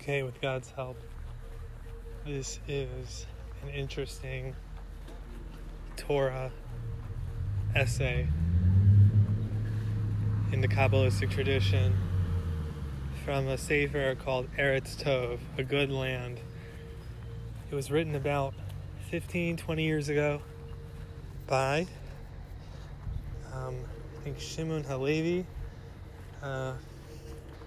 [0.00, 0.96] Okay, with God's help,
[2.24, 3.26] this is
[3.64, 4.54] an interesting
[5.96, 6.52] Torah
[7.74, 8.28] essay
[10.52, 11.98] in the Kabbalistic tradition
[13.24, 16.38] from a sefer called Eretz Tov, A Good Land.
[17.68, 18.54] It was written about
[19.10, 20.40] 15, 20 years ago
[21.48, 21.88] by,
[23.52, 23.74] um,
[24.20, 25.44] I think, Shimon Halevi.
[26.40, 26.74] Uh,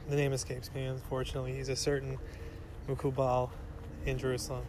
[0.09, 1.53] the name escapes me, unfortunately.
[1.53, 2.17] He's a certain
[2.87, 3.49] Mukubal
[4.05, 4.65] in Jerusalem.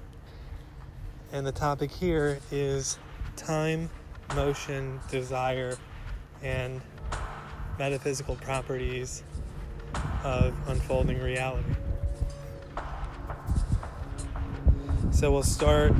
[1.32, 2.98] And the topic here is
[3.36, 3.88] time,
[4.34, 5.76] motion, desire,
[6.42, 6.80] and
[7.78, 9.22] metaphysical properties
[10.24, 11.74] of unfolding reality.
[15.10, 15.94] So we'll start.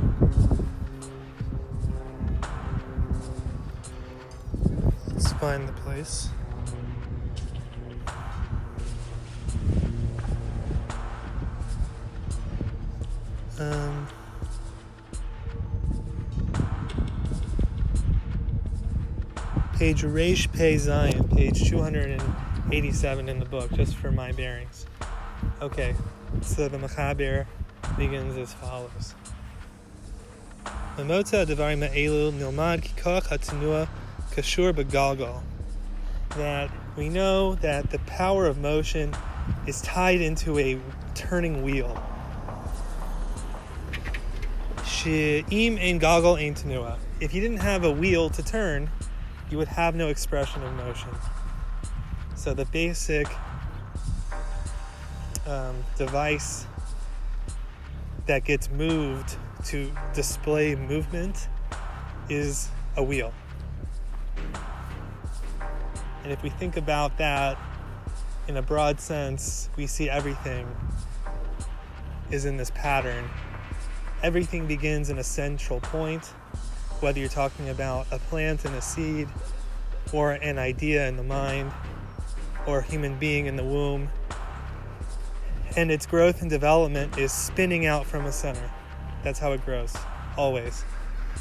[5.07, 6.29] Let's find the place.
[19.83, 24.85] Page Reish Pei Zion, page 287 in the book, just for my bearings.
[25.61, 25.93] Okay,
[26.41, 27.45] so the Machaber
[27.97, 29.13] begins as follows.
[30.95, 33.27] Memota devarim ha'elu nilmad kikoch
[34.31, 35.41] kashur begalgal.
[36.37, 39.13] That we know that the power of motion
[39.67, 40.79] is tied into a
[41.13, 42.01] turning wheel.
[44.85, 46.99] She'im ein tenua.
[47.19, 48.89] If you didn't have a wheel to turn,
[49.53, 51.09] you would have no expression of motion.
[52.35, 53.27] So the basic
[55.45, 56.65] um, device
[58.25, 61.49] that gets moved to display movement
[62.29, 63.31] is a wheel.
[66.23, 67.55] And if we think about that
[68.47, 70.65] in a broad sense, we see everything
[72.31, 73.29] is in this pattern.
[74.23, 76.33] Everything begins in a central point,
[77.03, 79.27] whether you're talking about a plant and a seed,
[80.13, 81.69] or an idea in the mind,
[82.65, 84.09] or a human being in the womb.
[85.75, 88.71] And its growth and development is spinning out from a center.
[89.21, 89.93] That's how it grows,
[90.37, 90.85] always.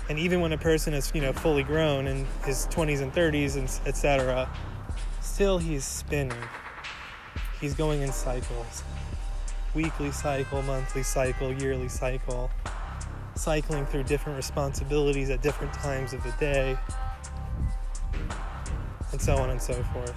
[0.09, 3.57] And even when a person is, you know, fully grown in his 20s and 30s
[3.57, 4.49] and etc.,
[5.21, 6.37] still he's spinning.
[7.61, 8.83] He's going in cycles.
[9.75, 12.51] Weekly cycle, monthly cycle, yearly cycle.
[13.35, 16.77] Cycling through different responsibilities at different times of the day.
[19.11, 20.15] And so on and so forth.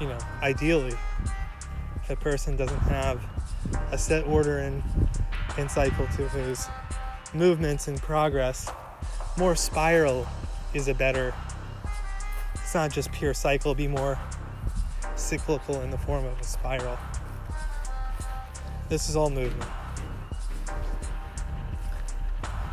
[0.00, 0.96] You know, ideally,
[2.02, 3.22] if a person doesn't have
[3.90, 4.82] a set order and,
[5.56, 6.68] and cycle to his
[7.32, 8.70] movements and progress,
[9.36, 10.26] more spiral
[10.72, 11.34] is a better.
[12.54, 14.18] It's not just pure cycle, be more
[15.16, 16.98] cyclical in the form of a spiral.
[18.88, 19.70] This is all movement.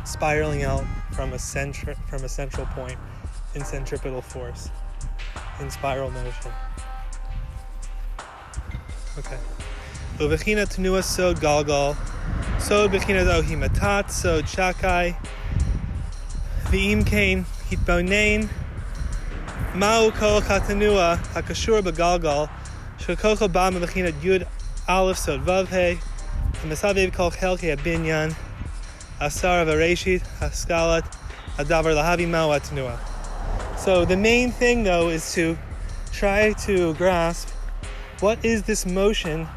[0.04, 2.98] Spiraling out from a centri- from a central point
[3.54, 4.68] in centripetal force,
[5.60, 6.52] in spiral motion.
[9.18, 9.38] Okay.
[10.18, 11.96] Uvechina tenua sod galgal,
[12.60, 15.16] sod bechina ohi matat, sod shakai,
[16.64, 18.48] v'im kain hitbonain,
[19.74, 22.50] ma'u kol chatanua hakashur begalgal,
[22.98, 24.46] shakocha ba bechina yud
[24.88, 25.98] aleph sod vavhe,
[26.62, 28.34] hamasavev kol chelke abinyan,
[30.40, 31.04] haskalat,
[31.56, 32.98] adavar.
[33.78, 35.58] So the main thing though is to
[36.12, 37.48] try to grasp
[38.22, 39.48] what is this motion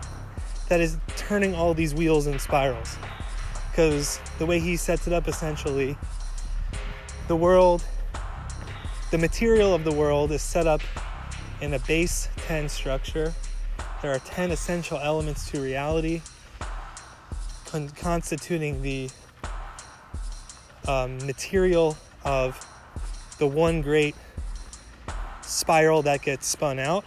[0.69, 2.97] that is turning all these wheels and spirals?
[3.69, 5.95] Because the way he sets it up essentially,
[7.27, 7.83] the world,
[9.11, 10.81] the material of the world is set up
[11.61, 13.33] in a base 10 structure.
[14.01, 16.23] There are 10 essential elements to reality,
[17.65, 19.09] con- constituting the
[20.87, 22.59] um, material of
[23.39, 24.15] the one great
[25.41, 27.05] spiral that gets spun out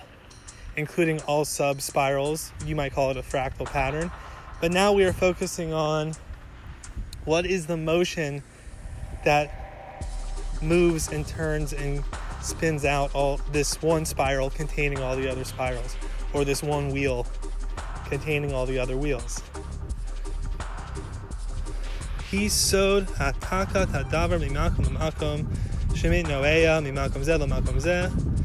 [0.78, 2.52] including all sub spirals.
[2.64, 4.10] You might call it a fractal pattern.
[4.60, 6.14] But now we are focusing on
[7.24, 8.42] what is the motion
[9.24, 10.06] that
[10.62, 12.02] moves and turns and
[12.42, 15.96] spins out all this one spiral containing all the other spirals,
[16.32, 17.26] or this one wheel
[18.06, 19.42] containing all the other wheels.
[22.30, 25.46] Sewed hataka tadavar mimakom mimakom
[25.94, 28.38] shemit noeya mimakom zeh lamakom zeh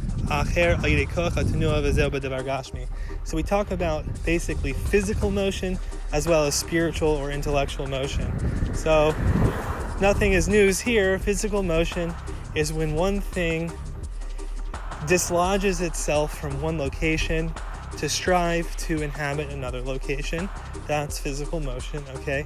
[3.23, 5.77] so we talk about basically physical motion
[6.11, 8.31] as well as spiritual or intellectual motion.
[8.73, 9.13] So
[9.99, 11.19] nothing is news here.
[11.19, 12.13] Physical motion
[12.55, 13.71] is when one thing
[15.07, 17.53] dislodges itself from one location
[17.97, 20.49] to strive to inhabit another location.
[20.87, 22.45] That's physical motion, okay?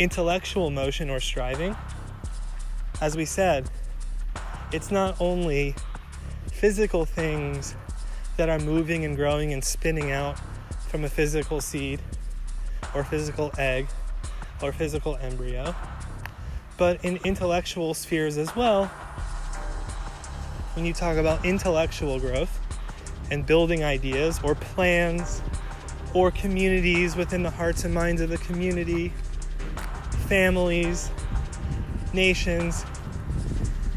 [0.00, 1.76] intellectual motion or striving.
[3.00, 3.70] As we said,
[4.72, 5.76] it's not only
[6.50, 7.76] physical things
[8.36, 10.40] that are moving and growing and spinning out
[10.88, 12.00] from a physical seed
[12.96, 13.86] or physical egg
[14.60, 15.72] or physical embryo
[16.80, 18.86] but in intellectual spheres as well,
[20.74, 22.58] when you talk about intellectual growth
[23.30, 25.42] and building ideas or plans
[26.14, 29.12] or communities within the hearts and minds of the community,
[30.30, 31.10] families,
[32.12, 32.84] nations.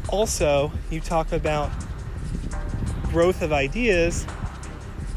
[0.08, 1.70] Also, you talk about
[3.12, 4.24] growth of ideas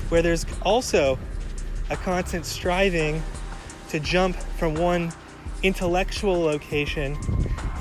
[0.09, 1.17] where there's also
[1.89, 3.23] a constant striving
[3.89, 5.11] to jump from one
[5.63, 7.17] intellectual location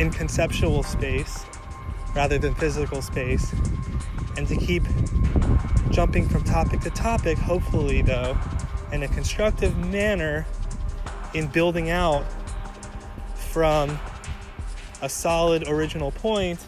[0.00, 1.44] in conceptual space
[2.14, 3.52] rather than physical space,
[4.38, 4.82] and to keep
[5.90, 8.34] jumping from topic to topic, hopefully, though,
[8.92, 10.46] in a constructive manner
[11.34, 12.24] in building out
[13.56, 13.98] from
[15.00, 16.66] a solid original point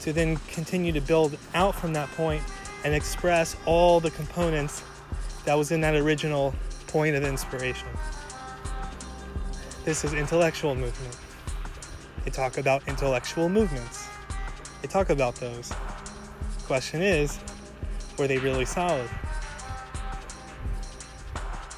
[0.00, 2.42] to then continue to build out from that point
[2.84, 4.82] and express all the components
[5.44, 6.52] that was in that original
[6.88, 7.86] point of inspiration.
[9.84, 11.16] This is intellectual movement.
[12.24, 14.08] They talk about intellectual movements.
[14.80, 15.72] They talk about those.
[16.64, 17.38] Question is,
[18.18, 19.08] were they really solid?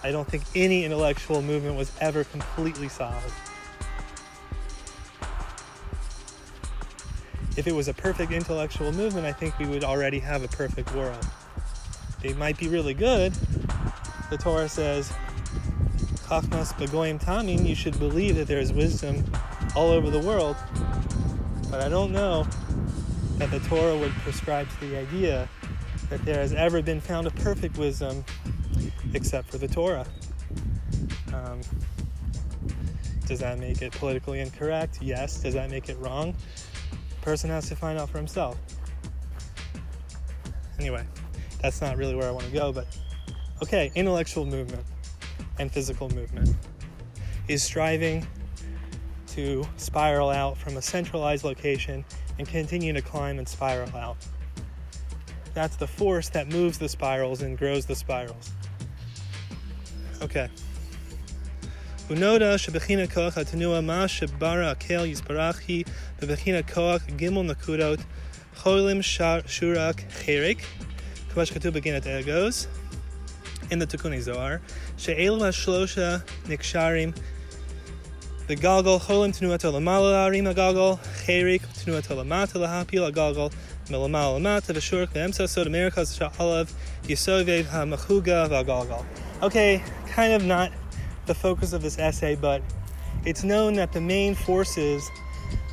[0.02, 3.30] I don't think any intellectual movement was ever completely solid.
[7.56, 10.92] If it was a perfect intellectual movement, I think we would already have a perfect
[10.94, 11.24] world.
[12.20, 13.32] They might be really good.
[14.30, 15.12] The Torah says,
[16.26, 19.24] Chachmas begoyim tamin, you should believe that there is wisdom
[19.76, 20.56] all over the world.
[21.70, 22.46] But I don't know
[23.38, 25.48] that the Torah would prescribe to the idea
[26.08, 28.24] that there has ever been found a perfect wisdom
[29.12, 30.06] except for the Torah.
[31.32, 31.60] Um,
[33.26, 34.98] does that make it politically incorrect?
[35.00, 35.42] Yes.
[35.42, 36.34] Does that make it wrong?
[37.24, 38.58] Person has to find out for himself.
[40.78, 41.06] Anyway,
[41.62, 42.86] that's not really where I want to go, but
[43.62, 44.84] okay, intellectual movement
[45.58, 46.54] and physical movement
[47.48, 48.26] is striving
[49.28, 52.04] to spiral out from a centralized location
[52.38, 54.18] and continue to climb and spiral out.
[55.54, 58.50] That's the force that moves the spirals and grows the spirals.
[60.20, 60.50] Okay.
[62.10, 65.86] Unoda shebechina koach hatanua ma shebara akel yisbarachi
[66.20, 67.98] bebechina koach gimel nakudot
[68.56, 70.60] cholim shurak cherik
[71.32, 72.66] kvash katu beginat ergos
[73.70, 74.60] in the Tikunei Zohar
[74.98, 77.16] she'elu hashlosha niksharim
[78.48, 83.50] the goggle, cholim tenuato lamala arim goggle, cherik tenuato lamata lahapil goggle,
[83.88, 86.70] melamala lamata v'shurk ve'emsa sod amerikas sha'alav
[87.04, 89.06] yisovev ha'machuga v'goggle.
[89.42, 90.70] Okay, kind of not
[91.26, 92.62] the focus of this essay, but
[93.24, 95.10] it's known that the main forces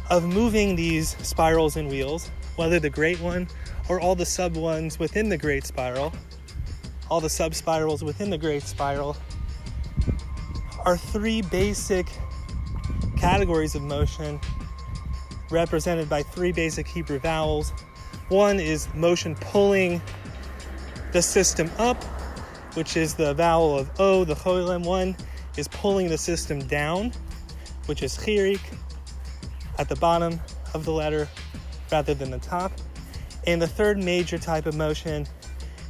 [0.10, 3.48] of moving these spirals and wheels, whether the great one
[3.90, 6.14] or all the sub ones within the great spiral,
[7.10, 9.16] all the sub spirals within the great spiral,
[10.86, 12.08] are three basic
[13.18, 14.40] categories of motion
[15.50, 17.72] represented by three basic Hebrew vowels.
[18.30, 20.02] One is motion pulling
[21.12, 22.02] the system up,
[22.74, 24.86] which is the vowel of O, the choilem.
[24.86, 25.16] One
[25.58, 27.12] is pulling the system down,
[27.86, 28.62] which is chirik,
[29.78, 30.40] at the bottom
[30.74, 31.28] of the letter
[31.92, 32.72] rather than the top.
[33.48, 35.28] And the third major type of motion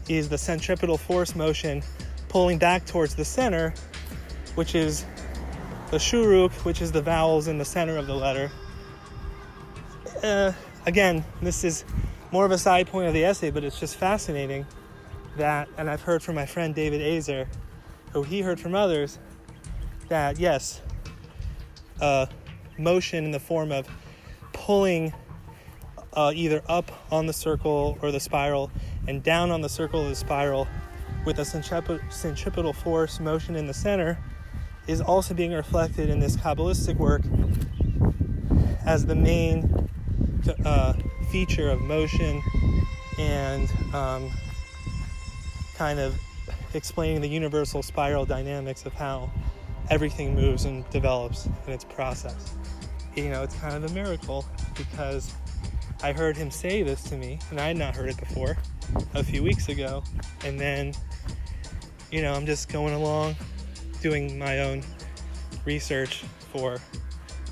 [0.08, 1.84] is the centripetal force motion
[2.30, 3.74] pulling back towards the center,
[4.56, 5.06] which is
[5.91, 8.50] the shuruk, which is the vowels in the center of the letter.
[10.24, 10.53] Uh,
[10.86, 11.84] again, this is
[12.32, 14.65] more of a side point of the essay, but it's just fascinating
[15.38, 17.48] that, and I've heard from my friend David Azer,
[18.13, 19.20] who he heard from others,
[20.12, 20.82] that yes,
[22.01, 22.25] uh,
[22.77, 23.88] motion in the form of
[24.51, 25.13] pulling
[26.13, 28.70] uh, either up on the circle or the spiral
[29.08, 30.68] and down on the circle of the spiral
[31.25, 34.18] with a centripetal force motion in the center
[34.86, 37.22] is also being reflected in this Kabbalistic work
[38.86, 39.89] as the main
[40.65, 40.94] uh,
[41.32, 42.41] feature of motion
[43.18, 44.30] and um,
[45.75, 46.20] kind of
[46.74, 49.32] explaining the universal spiral dynamics of how
[49.92, 52.56] everything moves and develops in its process.
[53.16, 54.46] You know, it's kind of a miracle
[54.76, 55.34] because
[56.02, 58.58] I heard him say this to me, and I had not heard it before
[59.14, 60.02] a few weeks ago.
[60.46, 60.94] And then,
[62.10, 63.36] you know, I'm just going along
[64.02, 64.82] doing my own
[65.66, 66.78] research for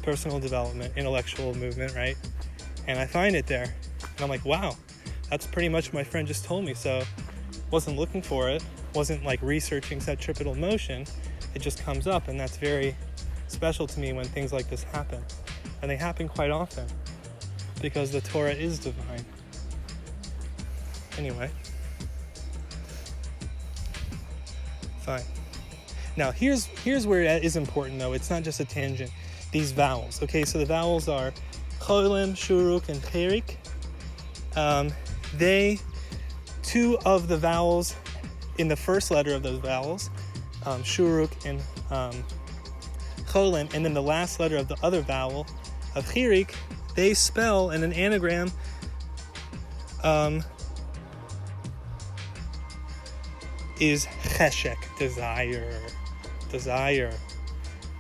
[0.02, 2.16] personal development, intellectual movement, right?
[2.88, 3.76] And I find it there.
[4.02, 4.78] And I'm like, wow,
[5.30, 6.74] that's pretty much my friend just told me.
[6.74, 7.04] So
[7.70, 8.64] wasn't looking for it,
[8.96, 11.06] wasn't like researching centripetal motion.
[11.56, 12.96] It just comes up, and that's very
[13.48, 15.24] special to me when things like this happen.
[15.82, 16.88] And they happen quite often
[17.82, 19.26] because the Torah is divine.
[21.18, 21.50] Anyway,
[25.02, 25.24] fine.
[26.16, 28.14] Now here's here's where it is important though.
[28.14, 29.12] It's not just a tangent.
[29.52, 30.22] These vowels.
[30.22, 31.34] Okay, so the vowels are
[31.80, 33.56] cholim, shuruk, and perik.
[34.56, 34.94] Um,
[35.36, 35.80] they
[36.62, 37.96] two of the vowels
[38.58, 40.10] in the first letter of those vowels,
[40.66, 41.60] um, shuruk and
[41.92, 42.24] um,
[43.26, 45.48] cholim, and then the last letter of the other vowel
[45.96, 46.54] of chirik,
[46.96, 48.52] they spell in an anagram
[50.04, 50.44] um,
[53.80, 55.74] is cheshek, desire,
[56.50, 57.14] desire.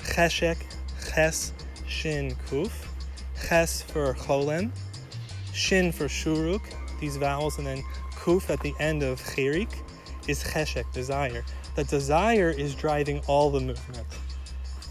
[0.02, 0.58] Cheshek,
[1.14, 1.54] ches,
[1.88, 2.72] shin, kuf.
[3.48, 4.72] Ches for cholim,
[5.54, 6.62] shin for shuruk,
[7.00, 9.74] these vowels, and then kuf at the end of chirik
[10.28, 11.44] is cheshek, desire.
[11.80, 14.06] The desire is driving all the movement.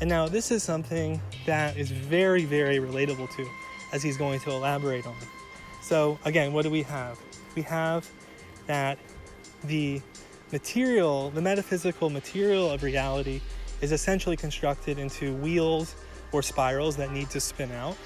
[0.00, 3.46] And now this is something that is very, very relatable to,
[3.92, 5.14] as he's going to elaborate on.
[5.82, 7.18] So again, what do we have?
[7.54, 8.08] We have
[8.68, 8.98] that
[9.64, 10.00] the
[10.50, 13.42] material, the metaphysical material of reality
[13.82, 15.94] is essentially constructed into wheels
[16.32, 17.98] or spirals that need to spin out.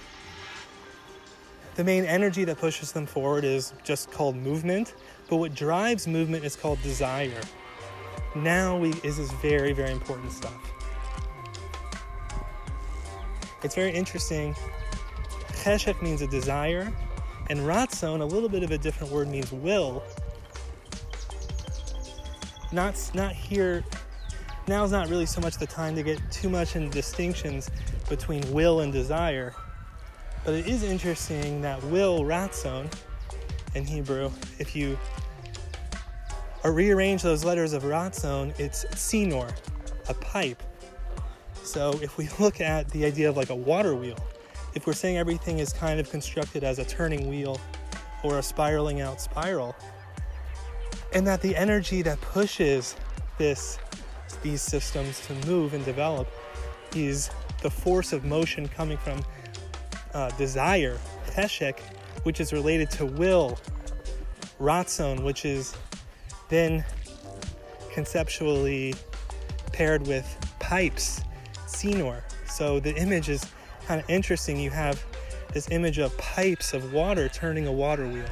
[1.76, 4.96] The main energy that pushes them forward is just called movement,
[5.28, 7.42] but what drives movement is called desire.
[8.34, 10.54] Now we is this very, very important stuff.
[13.62, 14.54] It's very interesting.
[15.62, 16.92] Cheshek means a desire,
[17.50, 20.02] and ratzon, a little bit of a different word, means will.
[22.72, 23.84] Not, not here,
[24.66, 27.70] now's not really so much the time to get too much in distinctions
[28.08, 29.54] between will and desire.
[30.44, 32.92] But it is interesting that will, ratzon,
[33.74, 34.98] in Hebrew, if you
[36.70, 39.52] rearrange those letters of ratzon, it's sinor,
[40.08, 40.62] a pipe.
[41.64, 44.18] So if we look at the idea of like a water wheel,
[44.74, 47.60] if we're saying everything is kind of constructed as a turning wheel
[48.22, 49.74] or a spiraling out spiral,
[51.12, 52.96] and that the energy that pushes
[53.38, 53.78] this
[54.42, 56.26] these systems to move and develop
[56.96, 57.30] is
[57.62, 59.22] the force of motion coming from
[60.14, 60.98] uh, desire,
[61.30, 61.78] cheshek,
[62.24, 63.58] which is related to will,
[64.58, 65.76] ratzon, which is
[66.52, 66.84] then
[67.94, 68.94] conceptually
[69.72, 71.22] paired with pipes,
[71.66, 72.22] senor.
[72.46, 73.46] So the image is
[73.86, 74.60] kind of interesting.
[74.60, 75.02] You have
[75.54, 78.28] this image of pipes of water turning a water wheel.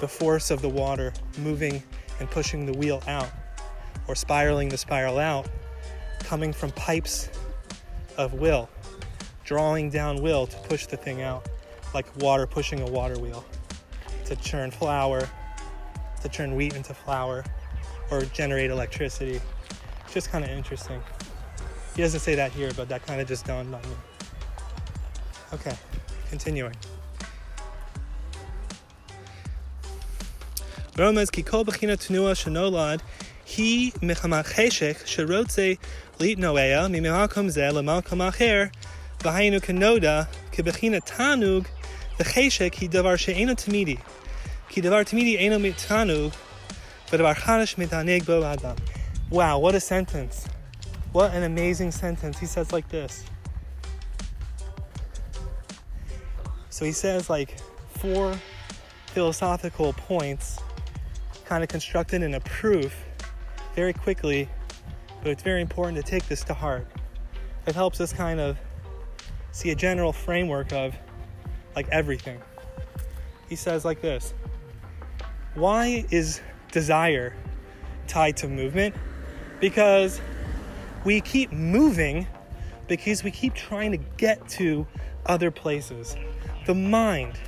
[0.00, 1.82] The force of the water moving
[2.18, 3.30] and pushing the wheel out,
[4.06, 5.48] or spiraling the spiral out,
[6.18, 7.30] coming from pipes
[8.18, 8.68] of will,
[9.44, 11.48] drawing down will to push the thing out,
[11.94, 13.42] like water pushing a water wheel
[14.26, 15.26] to churn flour,
[16.20, 17.44] to turn wheat into flour
[18.10, 19.40] or generate electricity.
[20.12, 21.00] Just kind of interesting.
[21.94, 23.96] He doesn't say that here, but that kind of just dawned on me.
[25.52, 25.76] Okay,
[26.28, 26.74] continuing.
[30.96, 33.00] Romez ki kol b'china tenua shenolad
[33.44, 35.78] he mechamat cheshek sherotze
[36.18, 38.70] litnoea mimimakom ze lemakom acher
[39.20, 41.66] v'hainu kenoda ki b'china tanug
[42.18, 43.98] v'cheshek he davar she'ena tamidi.
[44.70, 45.58] Ki devar eno
[47.76, 48.76] mitaneg bo adam.
[49.28, 50.46] Wow, what a sentence.
[51.10, 52.38] What an amazing sentence.
[52.38, 53.24] He says like this.
[56.68, 57.58] So he says like
[57.98, 58.38] four
[59.06, 60.60] philosophical points
[61.44, 62.94] kind of constructed in a proof
[63.74, 64.48] very quickly,
[65.20, 66.86] but it's very important to take this to heart.
[67.66, 68.56] It helps us kind of
[69.50, 70.94] see a general framework of
[71.74, 72.40] like everything.
[73.48, 74.32] He says like this
[75.54, 76.40] why is
[76.70, 77.34] desire
[78.06, 78.94] tied to movement?
[79.58, 80.20] Because
[81.04, 82.26] we keep moving
[82.86, 84.86] because we keep trying to get to
[85.26, 86.16] other places.
[86.66, 87.38] The mind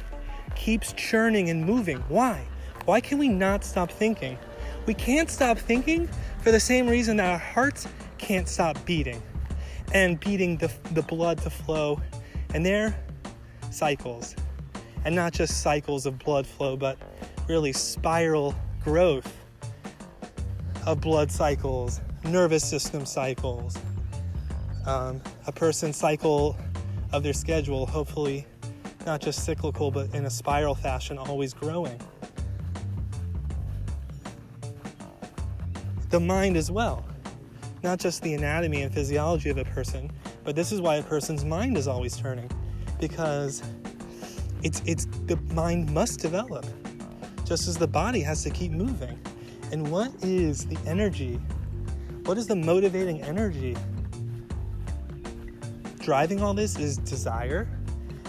[0.54, 1.99] keeps churning and moving.
[2.09, 2.47] Why?
[2.87, 4.38] Why can we not stop thinking?
[4.87, 6.09] We can't stop thinking
[6.40, 7.87] for the same reason that our hearts
[8.18, 9.23] can't stop beating
[9.92, 12.00] and beating the, the blood to flow.
[12.54, 12.97] And they're
[13.71, 14.35] cycles.
[15.04, 16.99] And not just cycles of blood flow, but
[17.49, 19.37] really spiral growth
[20.87, 23.76] of blood cycles, nervous system cycles,
[24.87, 26.56] um, a person's cycle
[27.12, 28.46] of their schedule, hopefully
[29.06, 31.99] not just cyclical, but in a spiral fashion, always growing.
[36.11, 37.04] The mind as well,
[37.82, 40.11] not just the anatomy and physiology of a person,
[40.44, 42.50] but this is why a person's mind is always turning,
[43.00, 43.62] because
[44.62, 46.66] it's it's the mind must develop,
[47.52, 49.21] just as the body has to keep moving.
[49.73, 51.38] And what is the energy?
[52.25, 53.76] What is the motivating energy?
[55.99, 57.68] Driving all this is desire,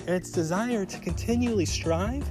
[0.08, 2.30] and it's desire to continually strive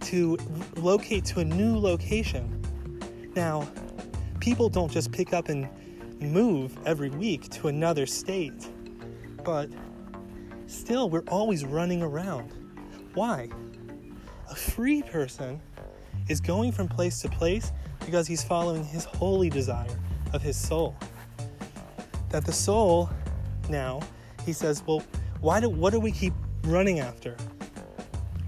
[0.00, 0.36] to
[0.76, 2.60] locate to a new location.
[3.34, 3.66] Now,
[4.38, 5.66] people don't just pick up and
[6.20, 8.68] move every week to another state,
[9.44, 9.70] but
[10.66, 12.52] still, we're always running around.
[13.14, 13.48] Why?
[14.50, 15.62] A free person
[16.28, 17.72] is going from place to place
[18.04, 19.98] because he's following his holy desire
[20.32, 20.96] of his soul.
[22.30, 23.10] That the soul
[23.68, 24.00] now,
[24.44, 25.02] he says, well,
[25.40, 27.36] why do what do we keep running after?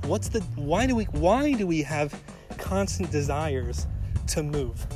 [0.04, 2.18] What's the why do we why do we have
[2.58, 3.86] constant desires
[4.28, 4.86] to move?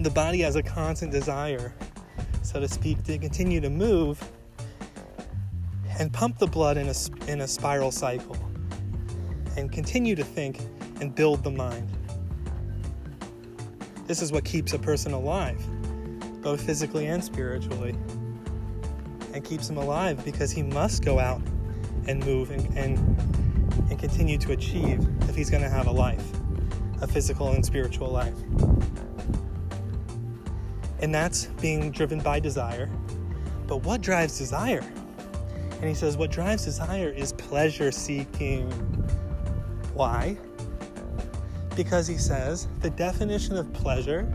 [0.00, 1.72] The body has a constant desire,
[2.42, 4.22] so to speak, to continue to move
[5.98, 8.36] and pump the blood in a, in a spiral cycle
[9.56, 10.60] and continue to think
[11.00, 11.88] and build the mind.
[14.06, 15.62] This is what keeps a person alive,
[16.42, 17.94] both physically and spiritually.
[19.34, 21.42] And keeps him alive because he must go out
[22.06, 22.98] and move and, and,
[23.90, 26.24] and continue to achieve if he's going to have a life,
[27.02, 28.34] a physical and spiritual life.
[31.00, 32.88] And that's being driven by desire.
[33.66, 34.84] But what drives desire?
[35.72, 38.70] And he says, what drives desire is pleasure seeking.
[39.92, 40.38] Why?
[41.78, 44.26] Because he says the definition of pleasure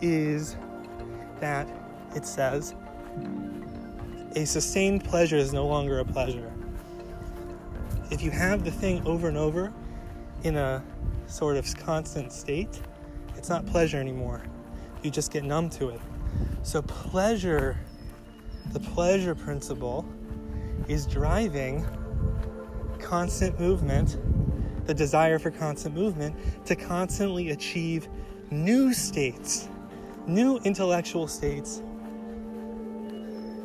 [0.00, 0.56] is
[1.38, 1.68] that
[2.14, 2.74] it says
[4.36, 6.50] a sustained pleasure is no longer a pleasure.
[8.10, 9.70] If you have the thing over and over
[10.44, 10.82] in a
[11.26, 12.80] sort of constant state,
[13.36, 14.42] it's not pleasure anymore.
[15.02, 16.00] You just get numb to it.
[16.62, 17.76] So, pleasure,
[18.72, 20.06] the pleasure principle,
[20.88, 21.86] is driving
[22.98, 24.16] constant movement
[24.86, 26.34] the desire for constant movement
[26.66, 28.08] to constantly achieve
[28.50, 29.68] new states,
[30.26, 31.82] new intellectual states,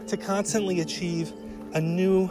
[0.07, 1.31] to constantly achieve
[1.73, 2.29] a new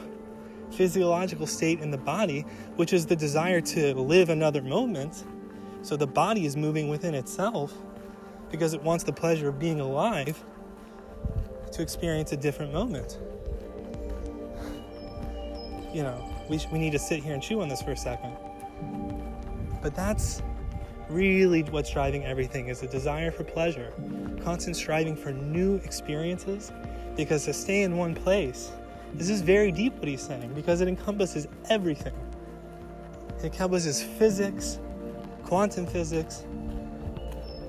[0.70, 2.42] physiological state in the body,
[2.76, 5.24] which is the desire to live another moment.
[5.82, 7.72] So the body is moving within itself
[8.50, 10.42] because it wants the pleasure of being alive
[11.72, 13.18] to experience a different moment.
[15.92, 18.36] You know, we, we need to sit here and chew on this for a second.
[19.82, 20.42] But that's
[21.08, 23.92] really what's driving everything is a desire for pleasure,
[24.42, 26.70] constant striving for new experiences
[27.16, 28.70] because to stay in one place,
[29.14, 32.14] this is very deep what he's saying because it encompasses everything.
[33.38, 34.78] It encompasses physics,
[35.44, 36.44] quantum physics,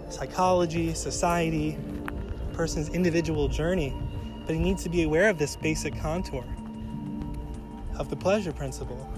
[0.10, 1.78] psychology, society,
[2.52, 3.94] a person's individual journey,
[4.46, 6.44] but he needs to be aware of this basic contour
[7.98, 9.10] of the pleasure principle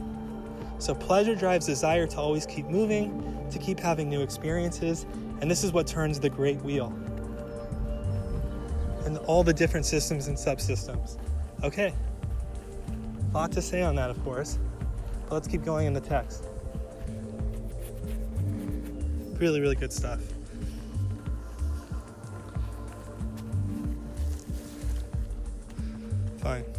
[0.84, 5.06] so, pleasure drives desire to always keep moving, to keep having new experiences,
[5.40, 6.88] and this is what turns the great wheel.
[9.06, 11.18] And all the different systems and subsystems.
[11.64, 11.94] Okay,
[13.32, 14.60] a lot to say on that, of course,
[15.30, 16.44] but let's keep going in the text.
[19.40, 20.20] Really, really good stuff.
[26.40, 26.73] Fine.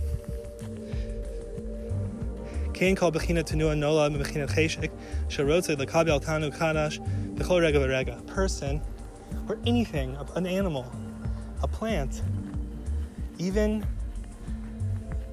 [2.75, 4.91] Kain called Bechina Tanua Nola Bechina Cheshik,
[5.29, 6.99] Sharotze Lakabi Al Tanu Kadash,
[7.37, 8.83] Bechol Rega Berega, person
[9.49, 10.91] or anything, an animal,
[11.63, 12.23] a plant,
[13.39, 13.87] even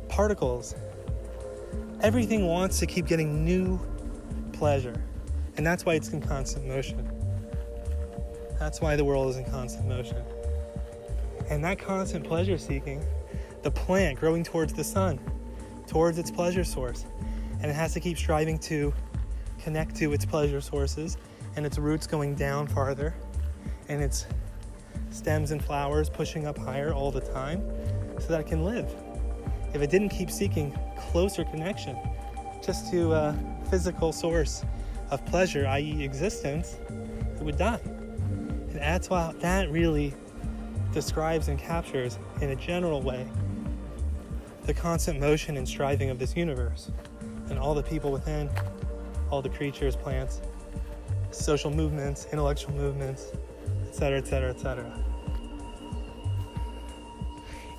[0.08, 0.76] particles.
[2.02, 3.80] Everything wants to keep getting new
[4.54, 5.04] pleasure.
[5.58, 7.10] And that's why it's in constant motion.
[8.60, 10.18] That's why the world is in constant motion.
[11.50, 13.06] And that constant pleasure seeking,
[13.64, 15.20] the plant growing towards the sun,
[15.88, 17.06] towards its pleasure source,
[17.62, 18.94] and it has to keep striving to
[19.62, 21.18] connect to its pleasure sources
[21.56, 23.14] and its roots going down farther
[23.88, 24.26] and its
[25.12, 27.62] stems and flowers pushing up higher all the time
[28.20, 28.94] so that it can live.
[29.74, 31.98] If it didn't keep seeking closer connection
[32.64, 33.38] just to a
[33.70, 34.64] physical source
[35.12, 36.78] of pleasure, i.e., existence,
[37.36, 37.80] it would die.
[37.84, 40.14] And that's why that really
[40.94, 43.28] describes and captures, in a general way,
[44.66, 46.92] the constant motion and striving of this universe
[47.52, 48.50] and all the people within,
[49.30, 50.42] all the creatures, plants,
[51.32, 53.28] social movements, intellectual movements,
[53.88, 55.04] etc., etc., etc.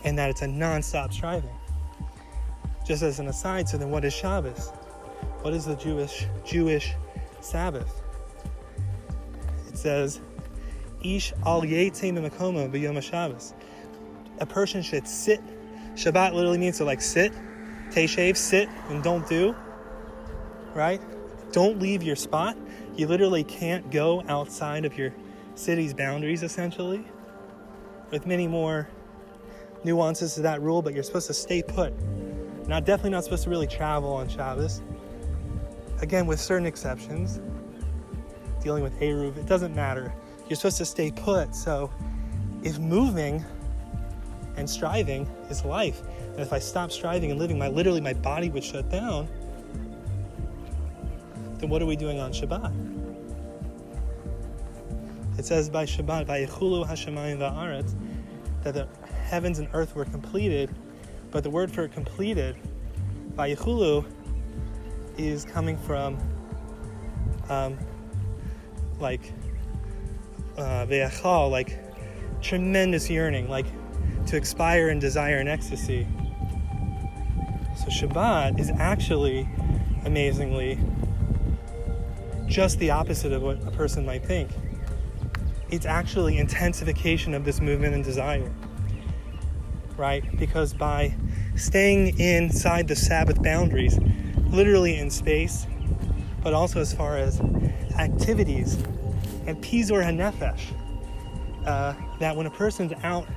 [0.05, 1.51] And that it's a non-stop striving.
[2.87, 4.69] Just as an aside, so then what is Shabbos?
[5.41, 6.93] What is the Jewish Jewish
[7.41, 8.03] Sabbath?
[9.69, 10.21] It says,
[11.03, 13.55] "Ish al b'makomo b'yom Shabbos."
[14.41, 15.41] A person should sit.
[15.95, 17.33] Shabbat literally means to like sit,
[17.93, 19.55] teshav, sit, and don't do.
[20.75, 21.01] Right?
[21.53, 22.57] Don't leave your spot.
[22.97, 25.13] You literally can't go outside of your
[25.55, 27.05] city's boundaries, essentially.
[28.11, 28.89] With many more
[29.85, 31.93] nuances to that rule, but you're supposed to stay put.
[32.69, 34.83] Not definitely not supposed to really travel on Shabbos.
[36.01, 37.41] Again, with certain exceptions,
[38.63, 40.13] dealing with Eruv, it doesn't matter.
[40.49, 41.55] You're supposed to stay put.
[41.55, 41.91] So,
[42.63, 43.45] if moving
[44.57, 48.51] and striving is life, and if I stop striving and living, my literally my body
[48.51, 49.29] would shut down.
[51.59, 52.99] Then what are we doing on Shabbat?
[55.39, 57.95] It says by Shabbat, by Yechulu Hashemayim Va'aretz,
[58.65, 58.89] that the
[59.25, 60.75] heavens and earth were completed
[61.33, 62.57] but the word for completed,
[63.35, 64.05] by Vayichulu,
[65.17, 66.19] is coming from
[67.49, 67.79] um,
[69.01, 69.33] like
[70.59, 70.87] uh,
[71.51, 71.79] like
[72.43, 73.67] tremendous yearning, like
[74.27, 76.07] to expire in desire and ecstasy.
[77.83, 79.49] So Shabbat is actually,
[80.05, 80.79] amazingly,
[82.47, 84.51] just the opposite of what a person might think.
[85.71, 88.53] It's actually intensification of this movement and desire
[89.97, 90.25] right?
[90.37, 91.15] Because by
[91.57, 93.99] staying inside the Sabbath boundaries,
[94.49, 95.67] literally in space,
[96.43, 97.41] but also as far as
[97.99, 98.75] activities
[99.47, 100.61] and pizor hanefesh,
[101.67, 103.29] uh, that when a person's out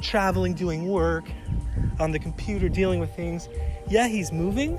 [0.00, 1.30] traveling, doing work,
[2.00, 3.48] on the computer, dealing with things,
[3.88, 4.78] yeah, he's moving,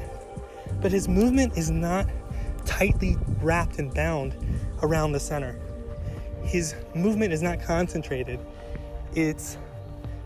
[0.81, 2.07] but his movement is not
[2.65, 4.35] tightly wrapped and bound
[4.83, 5.59] around the center.
[6.43, 8.39] His movement is not concentrated.
[9.13, 9.57] It's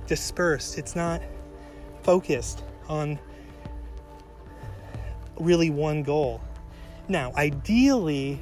[0.07, 1.21] dispersed, it's not
[2.03, 3.17] focused on
[5.39, 6.41] really one goal.
[7.07, 8.41] Now, ideally,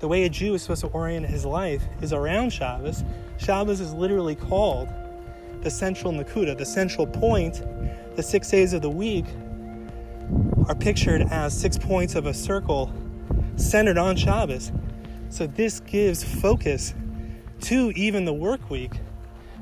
[0.00, 3.04] the way a Jew is supposed to orient his life is around Shabbos.
[3.38, 4.88] Shabbos is literally called
[5.62, 7.62] the central Nakuda, the central point.
[8.16, 9.26] The six days of the week
[10.68, 12.92] are pictured as six points of a circle
[13.56, 14.72] centered on Shabbos.
[15.30, 16.94] So this gives focus
[17.62, 18.92] to even the work week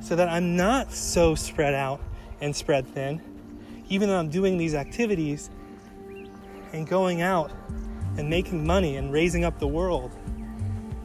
[0.00, 2.00] so that I'm not so spread out
[2.40, 3.20] and spread thin,
[3.88, 5.50] even though I'm doing these activities
[6.72, 7.50] and going out
[8.16, 10.12] and making money and raising up the world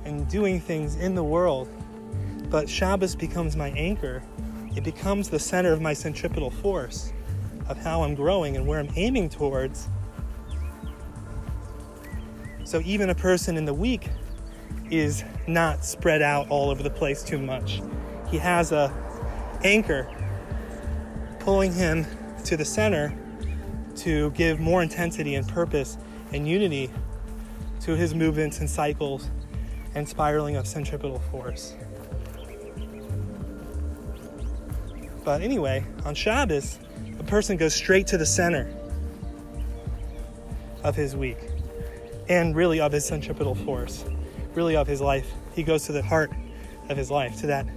[0.06, 1.70] and doing things in the world.
[2.50, 4.22] But Shabbos becomes my anchor.
[4.76, 7.14] It becomes the center of my centripetal force
[7.68, 9.90] of how I'm growing and where I'm aiming towards.
[12.64, 14.10] So even a person in the week
[14.90, 17.82] is not spread out all over the place too much
[18.32, 18.92] he has a
[19.64, 20.10] anchor
[21.40, 22.06] pulling him
[22.46, 23.14] to the center
[23.98, 25.98] to give more intensity and purpose
[26.32, 26.90] and unity
[27.82, 29.30] to his movements and cycles
[29.96, 31.76] and spiraling of centripetal force.
[35.24, 36.80] But anyway, on Shabbos,
[37.20, 38.74] a person goes straight to the center
[40.84, 41.38] of his week
[42.28, 44.06] and really of his centripetal force,
[44.56, 45.32] really of his life.
[45.54, 46.32] He goes to the heart
[46.90, 47.68] of his life, to that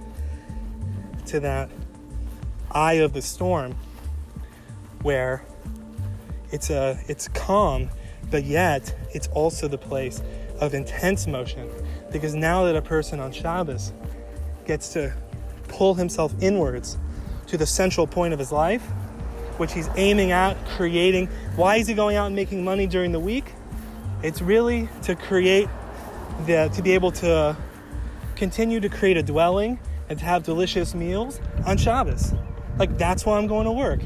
[1.27, 1.69] to that
[2.71, 3.75] eye of the storm
[5.01, 5.43] where
[6.51, 7.89] it's a it's calm
[8.29, 10.21] but yet it's also the place
[10.59, 11.69] of intense motion
[12.11, 13.93] because now that a person on Shabbos
[14.65, 15.13] gets to
[15.67, 16.97] pull himself inwards
[17.47, 18.83] to the central point of his life
[19.57, 23.19] which he's aiming at creating why is he going out and making money during the
[23.19, 23.53] week
[24.23, 25.69] it's really to create
[26.45, 27.55] the to be able to
[28.35, 29.79] continue to create a dwelling
[30.09, 32.33] and to have delicious meals on Shabbos.
[32.77, 34.01] Like, that's why I'm going to work.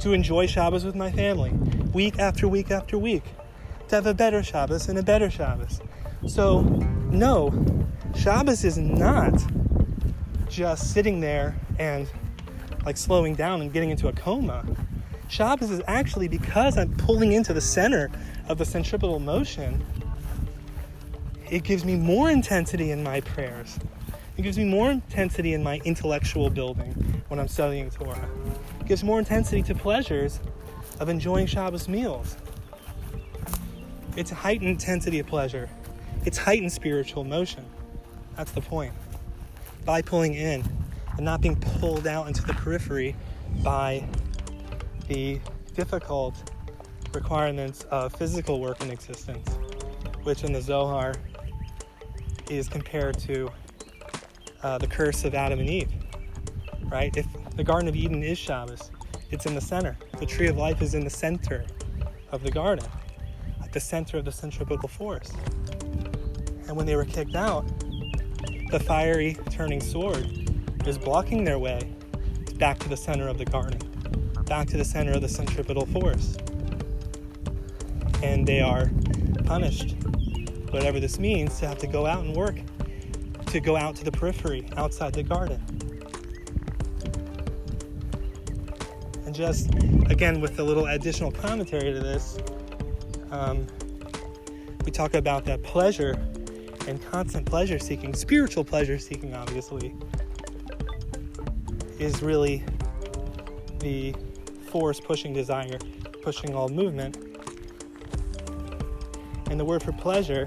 [0.00, 1.50] To enjoy Shabbos with my family,
[1.92, 3.24] week after week after week.
[3.88, 5.80] To have a better Shabbos and a better Shabbos.
[6.26, 6.60] So,
[7.10, 9.34] no, Shabbos is not
[10.48, 12.08] just sitting there and
[12.84, 14.64] like slowing down and getting into a coma.
[15.28, 18.10] Shabbos is actually because I'm pulling into the center
[18.48, 19.84] of the centripetal motion,
[21.50, 23.78] it gives me more intensity in my prayers.
[24.36, 28.28] It gives me more intensity in my intellectual building when I'm studying Torah.
[28.80, 30.40] It gives more intensity to pleasures
[31.00, 32.36] of enjoying Shabbos meals.
[34.16, 35.68] It's heightened intensity of pleasure.
[36.24, 37.64] It's heightened spiritual motion.
[38.36, 38.92] That's the point.
[39.84, 40.62] By pulling in
[41.18, 43.14] and not being pulled out into the periphery
[43.62, 44.02] by
[45.08, 45.40] the
[45.74, 46.34] difficult
[47.12, 49.48] requirements of physical work and existence,
[50.22, 51.14] which in the Zohar
[52.48, 53.50] is compared to
[54.62, 55.92] uh, the curse of Adam and Eve,
[56.84, 57.14] right?
[57.16, 57.26] If
[57.56, 58.92] the Garden of Eden is Shabbos,
[59.30, 59.98] it's in the center.
[60.20, 61.64] The tree of life is in the center
[62.30, 62.86] of the garden,
[63.62, 65.32] at the center of the centripetal force.
[66.68, 67.66] And when they were kicked out,
[68.70, 70.37] the fiery turning sword
[70.88, 71.80] is blocking their way
[72.56, 73.78] back to the center of the garden,
[74.46, 76.36] back to the center of the centripetal force.
[78.22, 78.90] And they are
[79.44, 79.94] punished,
[80.70, 82.56] whatever this means, to have to go out and work,
[83.46, 85.62] to go out to the periphery, outside the garden.
[89.26, 89.72] And just,
[90.10, 92.38] again, with a little additional commentary to this,
[93.30, 93.66] um,
[94.84, 96.18] we talk about that pleasure
[96.86, 99.94] and constant pleasure seeking, spiritual pleasure seeking, obviously,
[101.98, 102.64] is really
[103.80, 104.14] the
[104.70, 105.78] force pushing desire,
[106.22, 107.16] pushing all movement.
[109.50, 110.46] And the word for pleasure,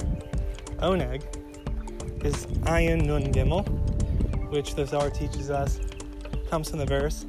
[0.78, 1.24] oneg,
[2.24, 3.68] is ayin nun gimel,
[4.50, 5.80] which the Zohar teaches us
[6.50, 7.26] comes from the verse.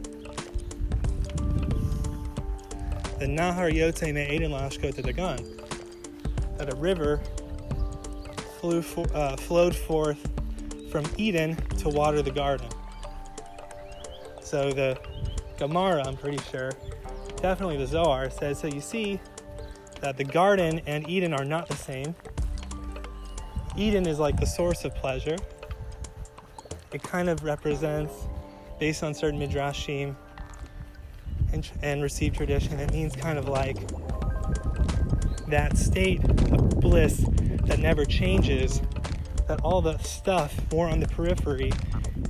[3.19, 5.39] The Nahar Lashko to the gun.
[6.59, 7.21] That a river
[8.61, 10.29] flew for, uh, flowed forth
[10.91, 12.69] from Eden to water the garden.
[14.53, 14.99] So the
[15.57, 16.73] Gemara, I'm pretty sure,
[17.41, 18.67] definitely the Zohar says so.
[18.67, 19.19] You see
[20.03, 22.15] that the garden and Eden are not the same.
[23.79, 25.39] Eden is like the source of pleasure.
[26.93, 28.13] It kind of represents,
[28.79, 30.15] based on certain midrashim
[31.55, 33.79] and, and received tradition, it means kind of like
[35.47, 37.25] that state of bliss
[37.65, 38.83] that never changes,
[39.49, 41.73] that all the stuff more on the periphery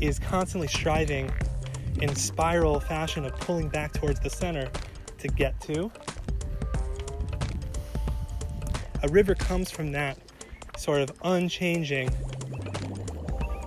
[0.01, 1.29] is constantly striving
[2.03, 4.69] in spiral fashion of pulling back towards the center
[5.19, 5.89] to get to.
[9.05, 10.19] A river comes from that
[10.77, 12.11] sort of unchanging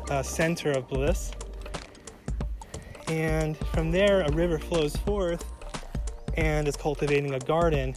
[0.09, 1.31] uh, center of bliss.
[3.07, 5.45] And from there, a river flows forth
[6.35, 7.95] and is cultivating a garden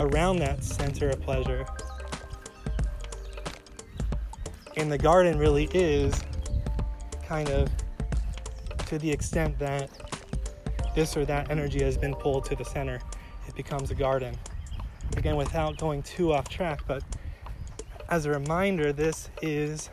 [0.00, 1.64] around that center of pleasure.
[4.76, 6.20] And the garden really is
[7.26, 7.70] kind of
[8.90, 9.88] to the extent that
[10.96, 13.00] this or that energy has been pulled to the center,
[13.46, 14.36] it becomes a garden.
[15.16, 17.04] Again, without going too off track, but
[18.08, 19.90] as a reminder, this is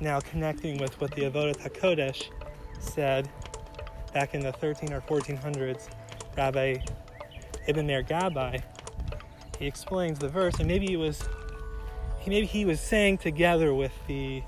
[0.00, 2.30] now connecting with what the Avodah HaKodesh
[2.78, 3.28] said
[4.14, 5.88] back in the 13 or 1400s.
[6.36, 6.76] Rabbi
[7.66, 8.62] Ibn Meir Gabbai,
[9.58, 11.28] he explains the verse, and maybe he was,
[12.28, 14.44] maybe he was saying together with the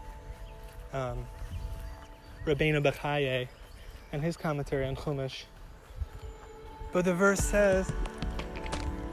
[0.93, 1.27] um,
[2.47, 3.49] Rabbeinu Bechaye
[4.13, 5.45] and his commentary on Chumash.
[6.93, 7.91] But the verse says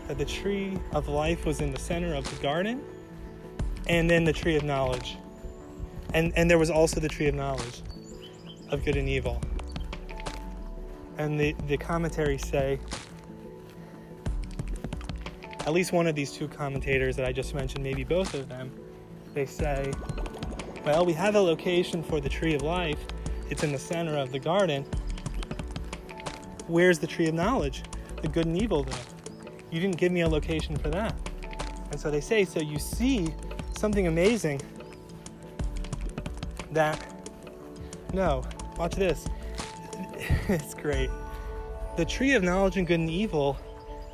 [0.08, 2.82] that the tree of life was in the center of the garden,
[3.88, 5.18] and then the tree of knowledge.
[6.14, 7.82] And, and there was also the tree of knowledge
[8.70, 9.42] of good and evil.
[11.18, 12.80] And the, the commentaries say,
[15.60, 18.72] at least one of these two commentators that I just mentioned, maybe both of them,
[19.34, 19.92] they say,
[20.86, 23.00] well, we have a location for the tree of life,
[23.50, 24.86] it's in the center of the garden.
[26.68, 27.84] Where's the tree of knowledge?
[28.22, 28.98] The good and evil, though.
[29.72, 31.14] You didn't give me a location for that.
[31.92, 33.34] And so they say, so you see
[33.78, 34.62] something amazing
[36.72, 37.06] that,
[38.14, 38.44] no,
[38.78, 39.26] watch this.
[40.48, 41.10] it's great.
[41.96, 43.58] The tree of knowledge and good and evil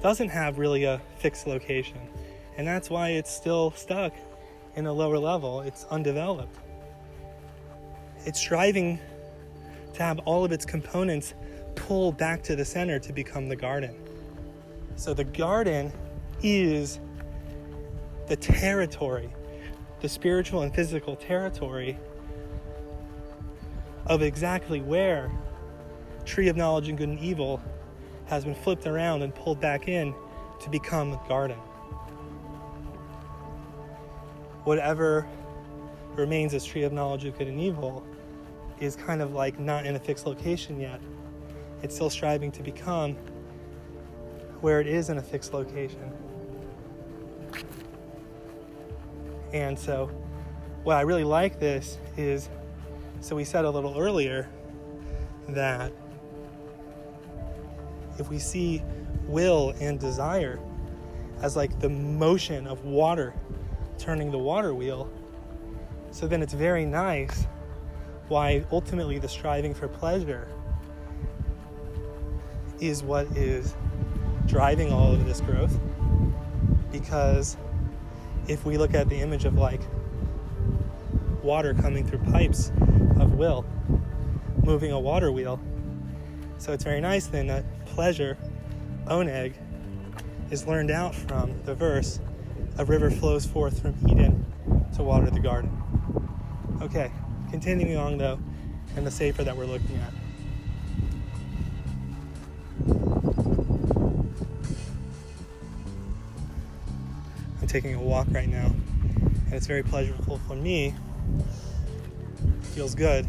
[0.01, 1.97] doesn't have really a fixed location.
[2.57, 4.13] And that's why it's still stuck
[4.75, 5.61] in a lower level.
[5.61, 6.55] It's undeveloped.
[8.25, 8.99] It's striving
[9.93, 11.33] to have all of its components
[11.75, 13.95] pull back to the center to become the garden.
[14.95, 15.91] So the garden
[16.41, 16.99] is
[18.27, 19.33] the territory,
[20.01, 21.97] the spiritual and physical territory
[24.05, 25.31] of exactly where
[26.25, 27.61] tree of knowledge and good and evil
[28.25, 30.13] has been flipped around and pulled back in
[30.61, 31.57] to become garden.
[34.63, 35.27] Whatever
[36.15, 38.05] remains as tree of knowledge of good and evil
[38.83, 40.99] is kind of like not in a fixed location yet.
[41.81, 43.15] It's still striving to become
[44.61, 46.11] where it is in a fixed location.
[49.53, 50.07] And so,
[50.83, 52.49] what I really like this is
[53.21, 54.49] so we said a little earlier
[55.49, 55.93] that
[58.19, 58.83] if we see
[59.27, 60.59] will and desire
[61.41, 63.33] as like the motion of water
[63.97, 65.09] turning the water wheel,
[66.11, 67.47] so then it's very nice
[68.33, 70.47] why ultimately the striving for pleasure
[72.79, 73.75] is what is
[74.47, 75.79] driving all of this growth.
[76.91, 77.57] Because
[78.47, 79.81] if we look at the image of like
[81.43, 82.71] water coming through pipes
[83.19, 83.65] of will,
[84.63, 85.59] moving a water wheel.
[86.57, 88.35] So it's very nice then that pleasure,
[89.05, 89.53] oneg,
[90.49, 92.19] is learned out from the verse,
[92.79, 94.43] a river flows forth from Eden
[94.95, 95.71] to water the garden.
[96.81, 97.11] Okay,
[97.53, 98.39] continuing on though,
[98.95, 100.11] and the safer that we're looking at.
[107.61, 110.95] I'm taking a walk right now, and it's very pleasurable for me.
[112.73, 113.27] Feels good.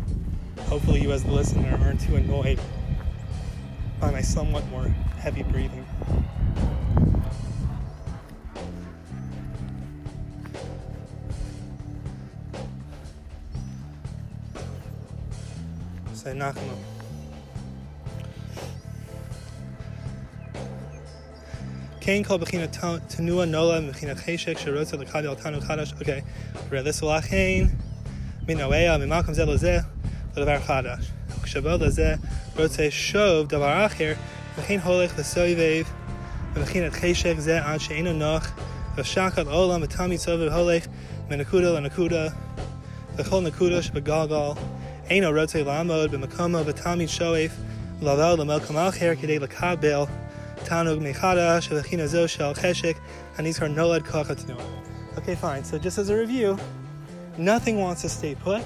[0.68, 2.58] Hopefully, you as the listener aren't too annoyed
[4.00, 5.84] by my somewhat more heavy breathing.
[16.33, 16.61] אנחנו
[22.01, 22.77] כן כל בחינת
[23.07, 26.21] תנועה נולה מבחינת חשק שרוצה לקבל אותנו חדש, אוקיי,
[26.71, 27.65] רלס ולכן
[28.47, 29.77] מנועע ממקום זה לזה
[30.37, 31.11] לדבר חדש.
[31.43, 32.15] כשבו לזה
[32.57, 34.13] רוצה שוב דבר אחר,
[34.57, 35.83] וכן הולך לסובב
[36.57, 38.51] מבחינת חשק זה עד שאינו נוח,
[38.97, 40.85] ושקל עולם ותמיד סובב הולך
[41.29, 42.27] מנקודה לנקודה,
[43.15, 44.51] וכל נקודה שבגלגל
[45.10, 47.52] Eino rote lamod b'makomo v'tami shoef
[48.00, 50.08] lavel l'melkom acher k'dei l'kabel
[50.64, 52.96] tanug mechadash v'china zo shel cheshek
[53.36, 54.64] anizkar nolad kachatnuah.
[55.18, 55.62] Okay, fine.
[55.62, 56.58] So just as a review,
[57.36, 58.62] nothing wants to stay put.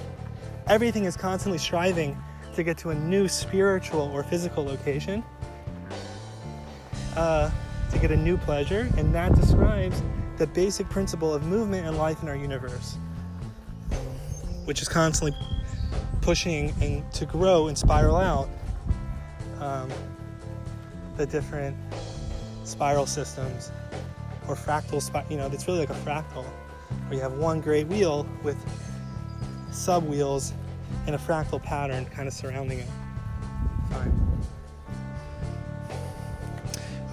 [0.68, 2.16] Everything is constantly striving
[2.54, 5.24] to get to a new spiritual or physical location,
[7.16, 7.50] uh,
[7.90, 10.00] to get a new pleasure, and that describes
[10.36, 12.96] the basic principle of movement and life in our universe,
[14.66, 15.36] which is constantly
[16.27, 18.49] pushing and to grow and spiral out
[19.59, 19.89] um,
[21.17, 21.75] the different
[22.63, 23.71] spiral systems
[24.47, 26.45] or fractal you know it's really like a fractal
[27.07, 28.57] where you have one great wheel with
[29.71, 30.53] sub wheels
[31.07, 32.89] in a fractal pattern kind of surrounding it
[33.91, 34.33] fine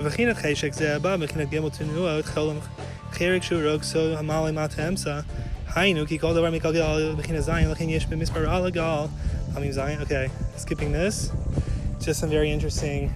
[0.03, 2.59] וכן חשק זה הבא, מבחינת גמל תנועות, חלום
[3.13, 5.21] חרק שהוא רוג סו המעלה מטה אמצע,
[5.76, 10.00] Hainu, ki kol davar mikal gadol, b'china zayin, yesh b'mispar amim zayin.
[10.04, 11.32] Okay, skipping this.
[12.00, 13.14] Just some very interesting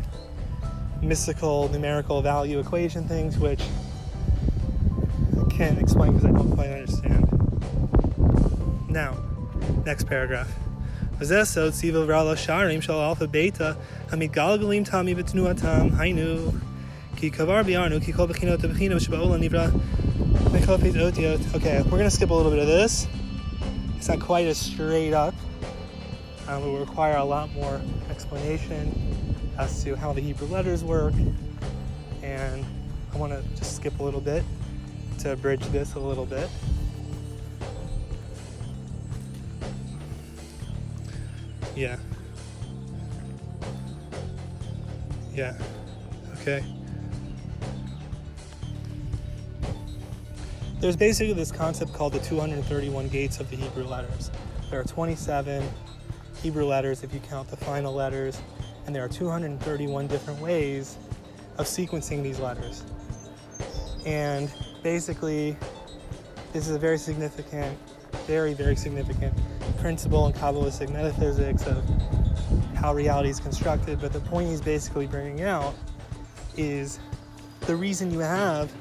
[1.02, 3.62] mystical numerical value equation things, which
[5.40, 7.30] I can't explain because I don't quite understand.
[8.90, 9.16] Now,
[9.86, 10.54] next paragraph.
[11.20, 13.78] Sharim shal beta
[14.10, 16.60] tami v'tnuatam hainu
[17.16, 19.72] ki kavar biarnu ki kol nivra
[20.70, 21.08] Copies oh,
[21.56, 23.08] Okay, we're gonna skip a little bit of this.
[23.98, 25.34] It's not quite as straight up.
[26.48, 31.16] Um, it will require a lot more explanation as to how the Hebrew letters work.
[32.22, 32.64] And
[33.12, 34.44] I want to just skip a little bit
[35.22, 36.48] to bridge this a little bit.
[41.76, 41.98] Yeah.
[45.34, 45.58] Yeah.
[46.42, 46.64] Okay.
[50.80, 54.32] There's basically this concept called the 231 gates of the Hebrew letters.
[54.72, 55.62] There are 27
[56.42, 58.40] Hebrew letters if you count the final letters,
[58.86, 60.96] and there are 231 different ways
[61.58, 62.86] of sequencing these letters.
[64.06, 64.50] And
[64.82, 65.58] basically,
[66.54, 67.78] this is a very significant,
[68.26, 69.38] very, very significant
[69.80, 71.84] principle in Kabbalistic metaphysics of
[72.76, 74.00] how reality is constructed.
[74.00, 75.76] But the point he's basically bringing out
[76.56, 77.00] is
[77.68, 78.72] the reason you have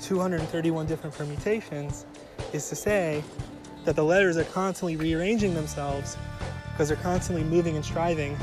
[0.00, 2.06] 231 different permutations
[2.52, 3.22] is to say
[3.84, 6.16] that the letters are constantly rearranging themselves
[6.72, 8.36] because they're constantly moving and striving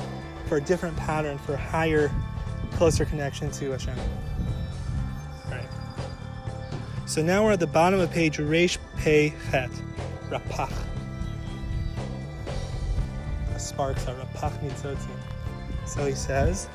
[0.48, 2.12] for a different pattern for a higher,
[2.72, 3.96] closer connection to Hashem.
[5.52, 5.68] Right.
[7.06, 9.70] So now we're at the bottom of page Reish Pei Chet,
[10.30, 10.74] Rapach.
[13.52, 15.18] The sparks are Rapach Nitzotzim.
[15.86, 16.68] So he says,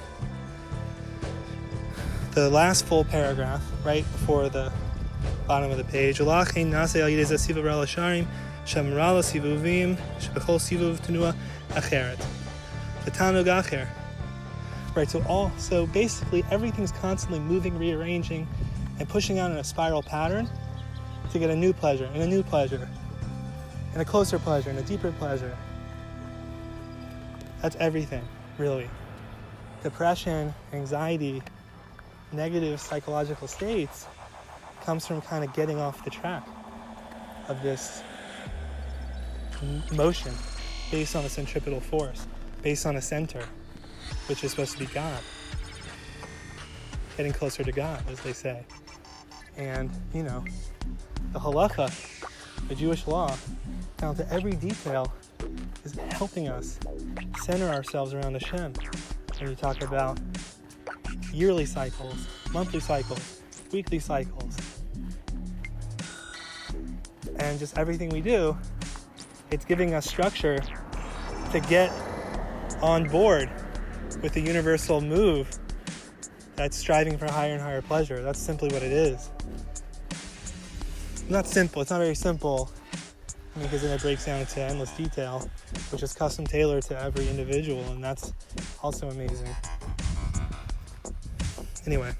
[2.33, 4.71] the last full paragraph, right before the
[5.47, 6.21] bottom of the page.
[14.95, 18.47] Right, so all so basically everything's constantly moving, rearranging,
[18.99, 20.47] and pushing out in a spiral pattern
[21.33, 22.87] to get a new pleasure and a new pleasure
[23.95, 25.57] and a closer pleasure and a deeper pleasure.
[27.63, 28.29] That's everything,
[28.59, 28.91] really.
[29.83, 31.43] Depression, anxiety,
[32.31, 34.07] negative psychological states
[34.83, 36.47] comes from kind of getting off the track
[37.49, 38.03] of this
[39.93, 40.33] motion
[40.91, 42.27] based on a centripetal force,
[42.63, 43.45] based on a center,
[44.29, 45.21] which is supposed to be God.
[47.17, 48.65] Getting closer to God, as they say.
[49.57, 50.45] And, you know,
[51.33, 51.93] the halacha,
[52.69, 53.35] the Jewish law,
[53.97, 55.13] down to every detail,
[55.85, 56.79] is helping us
[57.43, 58.73] center ourselves around Hashem.
[59.39, 60.19] When you talk about
[61.33, 62.15] yearly cycles,
[62.53, 63.41] monthly cycles,
[63.73, 64.57] weekly cycles,
[67.39, 68.57] and just everything we do,
[69.51, 70.59] it's giving us structure
[71.53, 71.91] to get
[72.83, 73.51] on board
[74.23, 75.49] with the universal move
[76.57, 78.23] that's striving for higher and higher pleasure.
[78.23, 79.31] That's simply what it is.
[81.29, 82.71] Not simple, it's not very simple
[83.61, 85.49] because then it breaks down into endless detail,
[85.91, 88.33] which is custom tailored to every individual, and that's
[88.83, 89.49] also amazing.
[91.87, 92.13] Anyway.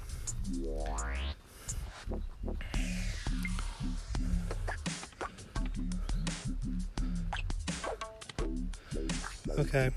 [9.58, 9.90] Okay.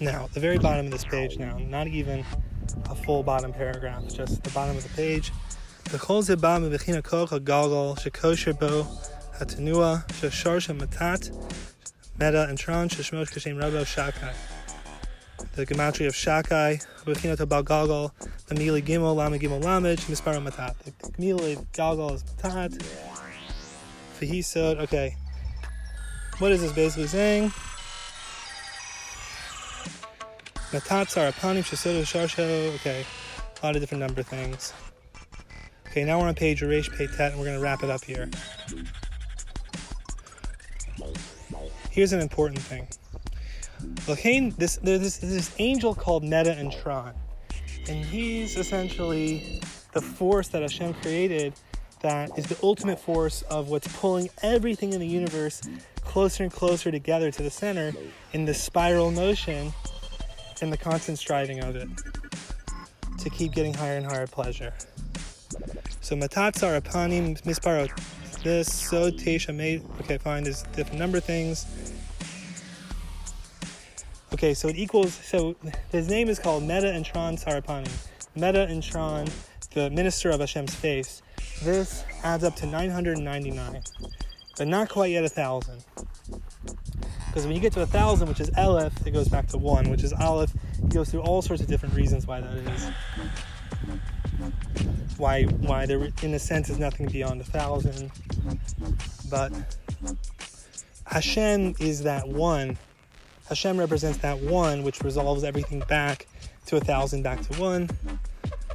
[0.00, 2.24] Now, the very bottom of this page now, not even
[2.90, 5.32] a full bottom paragraph, just the bottom of the page.
[5.92, 8.84] וכל זה בא מבחין הכוח הגלגל שקושר בו
[9.40, 11.28] התנועה ששורש המתת
[12.18, 14.34] meta and tron sheshmosh kashem rabo shakai.
[15.59, 18.11] the gematria of shakai, galgal,
[18.47, 20.77] the mili gimel lama gimel lamage, misparo matat.
[20.77, 20.91] The
[21.21, 22.81] mili galgal is matat.
[24.17, 25.17] Fahisod, okay.
[26.37, 27.49] What is this basically saying?
[30.71, 32.73] Matats are apanim shasodo sharsho.
[32.75, 33.05] Okay,
[33.61, 34.71] a lot of different number things.
[35.89, 38.29] Okay, now we're on page Resh Tet, and we're going to wrap it up here.
[41.91, 42.87] Here's an important thing.
[44.07, 47.13] Lachain, this there's this, angel called Metatron,
[47.87, 49.61] and he's essentially
[49.93, 51.53] the force that Hashem created
[52.01, 55.61] that is the ultimate force of what's pulling everything in the universe
[56.01, 57.91] closer and closer together to the center
[58.33, 59.73] in this spiral motion
[60.61, 61.89] and the constant striving of it
[63.17, 64.73] to keep getting higher and higher pleasure.
[66.01, 67.91] So matatzar apanim misparot.
[68.43, 69.83] This so tesha made.
[70.01, 70.43] Okay, fine.
[70.43, 71.65] There's different number things.
[74.33, 75.13] Okay, so it equals.
[75.13, 75.55] So
[75.91, 77.91] his name is called Metatron Sarapanim.
[78.37, 79.31] Metatron,
[79.73, 81.21] the minister of Hashem's face.
[81.63, 83.81] This adds up to 999,
[84.57, 85.83] but not quite yet a thousand.
[87.27, 89.89] Because when you get to a thousand, which is Aleph, it goes back to one,
[89.89, 90.51] which is Aleph.
[90.81, 92.91] It goes through all sorts of different reasons why that is.
[95.17, 98.11] Why, why there, in a sense, is nothing beyond a thousand.
[99.29, 99.51] But
[101.05, 102.77] Hashem is that one.
[103.49, 106.27] Hashem represents that one, which resolves everything back
[106.67, 107.89] to a thousand, back to one.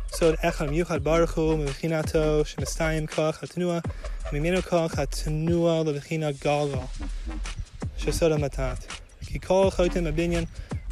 [0.09, 3.85] So Echad Yuchad Baruch Hu Mevchinato Shemestayim Koch Hatnua
[4.33, 6.89] Mimeno Koch Hatnua Levchina Galgal
[7.99, 8.85] Shesoda Matat
[9.25, 10.49] Kikol Chotim Abinyan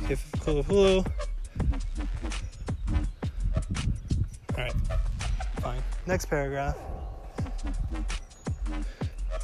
[0.06, 1.04] Kifulu
[4.52, 4.74] Alright,
[5.60, 5.82] fine.
[6.06, 6.76] Next paragraph.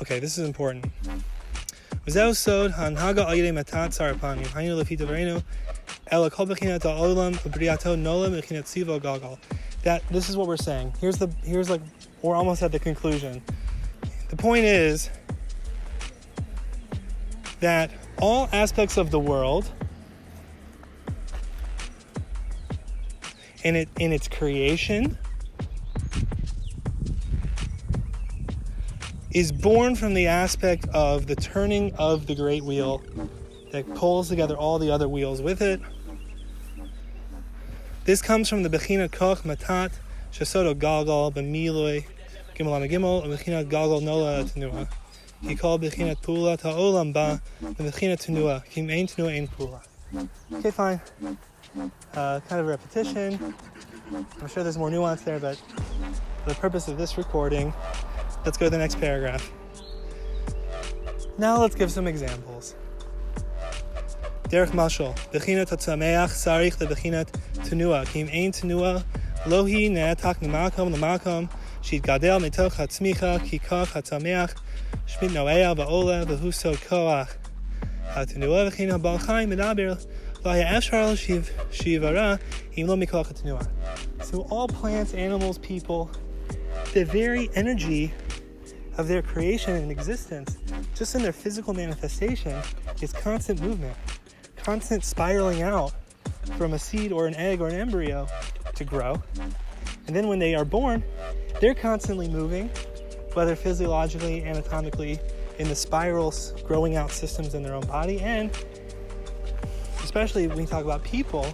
[0.01, 0.87] Okay, this is important.
[2.09, 5.43] Sod ayre matat lefi devarenu.
[6.11, 9.39] Ela kol bechinat ha'olam nolam gagal.
[9.83, 10.95] That this is what we're saying.
[11.01, 11.83] Here's the here's like
[12.23, 13.43] we're almost at the conclusion.
[14.29, 15.11] The point is
[17.61, 17.91] that
[18.21, 19.71] all aspects of the world
[23.65, 25.19] in it in its creation
[29.39, 33.01] is born from the aspect of the turning of the great wheel
[33.71, 35.81] that pulls together all the other wheels with it.
[38.05, 39.93] This comes from the Bechina Koch Matat
[40.33, 42.05] Shasodo Galgal Bemiloi
[42.57, 44.89] Gimel Gimel and Bechina Galgal Nola Tenua.
[45.41, 49.81] He called Bechina Tula Ta'olam Ba and Bechina Tenua Kim Ein Tenua Ein Pula.
[50.53, 51.01] Okay, fine.
[52.13, 53.55] Uh, kind of repetition.
[54.13, 55.57] I'm sure there's more nuance there, but
[56.43, 57.73] for the purpose of this recording,
[58.49, 59.53] let's go to the next paragraph.
[61.37, 62.75] Now let's give some examples.
[64.45, 69.05] Derech Mashal, Bechinat Hatzameach Sarich Lebechinat Tenua, Kim Ein Tenua,
[69.45, 71.51] Lohi Neatak Nemakom Lemakom,
[71.83, 74.55] Shid Gadel Mitoch Hatzmicha, Kikach Hatzameach,
[75.07, 77.29] Shmit Noea Baola, Behuso Koach,
[78.15, 80.03] Hatenua Bechina Balchaim Medaber,
[84.23, 86.11] so all plants, animals, people,
[86.93, 88.13] the very energy
[88.97, 90.59] of their creation and existence,
[90.95, 92.61] just in their physical manifestation,
[93.01, 93.97] is constant movement,
[94.57, 95.93] constant spiraling out
[96.57, 98.27] from a seed or an egg or an embryo
[98.75, 99.23] to grow.
[100.07, 101.05] And then when they are born,
[101.61, 102.71] they're constantly moving,
[103.35, 105.21] whether physiologically, anatomically,
[105.59, 108.51] in the spirals growing out systems in their own body and
[110.09, 111.47] especially when we talk about people,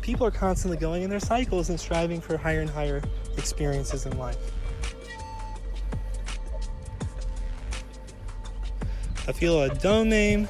[0.00, 3.00] people are constantly going in their cycles and striving for higher and higher
[3.39, 4.51] experiences in life.
[9.29, 10.45] אפילו הדומם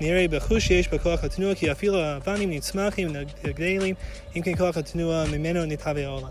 [0.00, 3.08] נראה בחוש שיש בכוח התנועה, כי אפילו האבנים נצמחים
[3.44, 3.94] וגדלים,
[4.36, 6.30] אם כן כוח התנועה ממנו נתהווה העולם.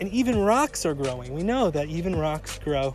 [0.00, 1.34] And even rocks are growing.
[1.34, 2.94] We know that even rocks grow.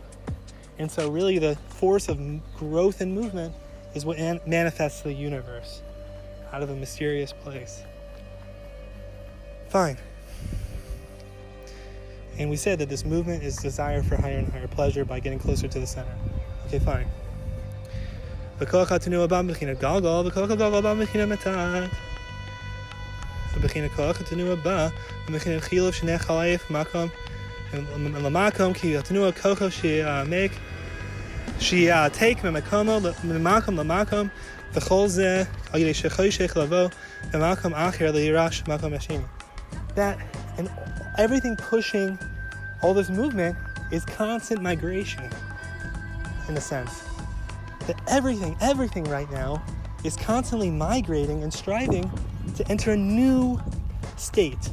[0.78, 2.18] And so, really, the force of
[2.58, 3.54] growth and movement
[3.94, 5.82] is what manifests the universe
[6.52, 7.74] out of a mysterious place.
[9.68, 9.98] Fine.
[12.38, 15.38] And we said that this movement is desire for higher and higher pleasure by getting
[15.38, 16.16] closer to the center.
[16.66, 17.08] Okay, fine.
[18.58, 21.90] וכוח התנועה בא מבחינת גלגל, וכוח הגלגל בא מבחינת מתת.
[23.56, 24.88] ובחינת כוח התנועה בא
[25.28, 27.08] מבחינת חילוף שני חלייף מקום
[27.94, 30.50] למקום, כי התנועה כוחו שיעמק,
[31.60, 34.28] שיעתק ממקומו ממקום למקום,
[34.74, 35.42] וכל זה
[35.72, 36.88] על ידי שחושך לבוא
[37.32, 39.18] במקום אחר לירש מקום השני.
[39.96, 40.18] That,
[40.58, 40.68] and
[41.17, 42.17] everything pushing
[42.81, 43.55] all this movement
[43.91, 45.29] is constant migration,
[46.47, 47.03] in a sense
[47.87, 49.63] that everything, everything right now
[50.03, 52.09] is constantly migrating and striving
[52.55, 53.59] to enter a new
[54.17, 54.69] state,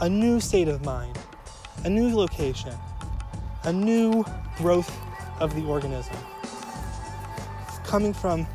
[0.00, 1.18] a new state of mind,
[1.84, 2.72] a new location,
[3.64, 4.24] a new
[4.56, 4.96] growth
[5.40, 6.16] of the organism.
[7.84, 8.46] Coming from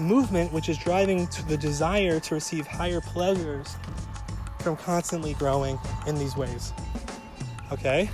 [0.00, 3.76] movement, which is driving to the desire to receive higher pleasures
[4.64, 6.72] from constantly growing in these ways.
[7.70, 8.10] Okay?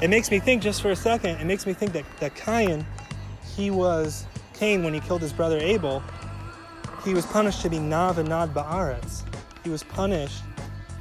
[0.00, 2.86] It makes me think just for a second, it makes me think that, that Cain
[3.56, 6.02] he was Cain when he killed his brother Abel,
[7.04, 9.22] he was punished to be Nav and Nad Ba'aretz.
[9.62, 10.42] He was punished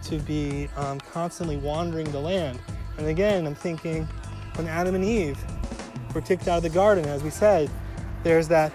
[0.04, 2.60] to be um, constantly wandering the land.
[2.98, 4.08] And again, I'm thinking
[4.56, 5.38] when Adam and Eve
[6.14, 7.70] were kicked out of the garden, as we said,
[8.24, 8.72] there's that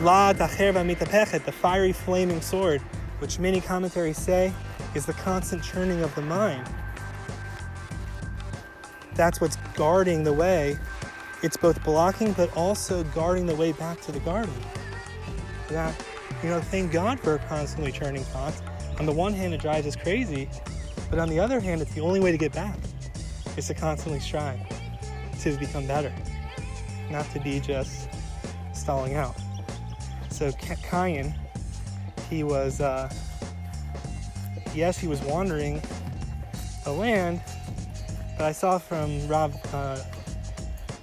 [0.00, 2.82] La Tacherva Mitapechet, the fiery flaming sword,
[3.22, 4.52] which many commentaries say
[4.96, 6.68] is the constant churning of the mind.
[9.14, 10.76] That's what's guarding the way
[11.42, 14.52] it's both blocking but also guarding the way back to the garden.
[15.68, 15.94] That,
[16.42, 18.60] you know, thank God for constantly churning pot.
[18.98, 20.48] On the one hand, it drives us crazy,
[21.08, 22.76] but on the other hand, it's the only way to get back
[23.56, 24.58] is to constantly strive
[25.40, 26.12] to become better,
[27.08, 28.08] not to be just
[28.72, 29.36] stalling out.
[30.30, 30.50] So
[30.90, 31.34] Cain,
[32.32, 33.12] he was, uh,
[34.74, 35.82] yes, he was wandering
[36.82, 37.42] the land,
[38.38, 40.02] but I saw from Rob uh,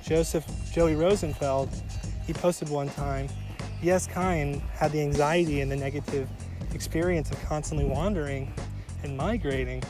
[0.04, 1.70] Joseph Joey Rosenfeld,
[2.26, 3.28] he posted one time,
[3.80, 6.28] yes, Cain had the anxiety and the negative
[6.74, 8.52] experience of constantly wandering
[9.04, 9.84] and migrating,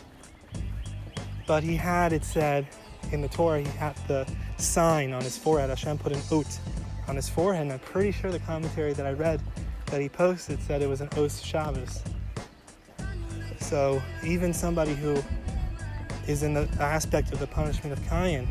[1.48, 2.68] but he had, it said
[3.14, 5.70] in the Torah, he had the sign on his forehead.
[5.70, 6.60] Hashem put an oat
[7.08, 9.42] on his forehead, and I'm pretty sure the commentary that I read
[9.92, 12.04] that he posted said it was an Os Shabbos.
[13.60, 15.22] So even somebody who
[16.28, 18.48] is in the aspect of the punishment of Cain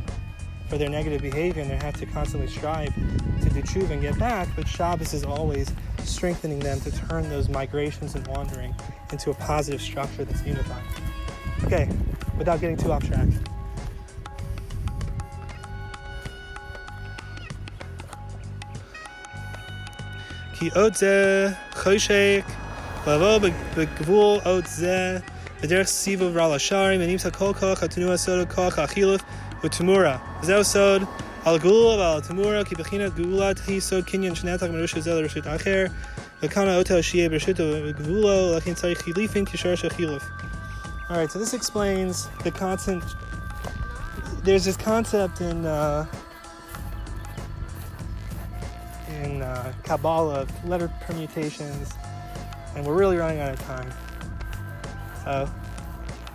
[0.69, 4.19] for their negative behavior and they have to constantly strive to do tshuva and get
[4.19, 5.73] back, but Shabbos is always
[6.05, 8.75] strengthening them to turn those migrations and wandering
[9.13, 10.83] into a positive structure that's unified.
[11.65, 11.89] Okay,
[12.37, 13.29] without getting too off track.
[20.59, 22.45] He otze choshek
[23.07, 23.39] lavo
[23.77, 25.23] begvul otze
[25.61, 29.23] b'derech sivu ral asharim v'nimsa kol koch atunu asod koch achiluf
[29.63, 31.07] u'tumura zeu sod
[31.47, 35.93] al gula v'al tumura ki b'china gulat hi sod kinyan shnetak merusha zel rishit acher
[36.43, 40.25] v'kana otel shiye b'rishito v'gvulo lakin tzarich chilifin kishar shachiluf
[41.09, 43.05] all right so this explains the constant
[44.43, 46.05] there's this concept in uh,
[49.49, 51.95] uh, Kabbalah letter permutations,
[52.77, 53.91] and we're really running out of time.
[55.25, 55.51] So,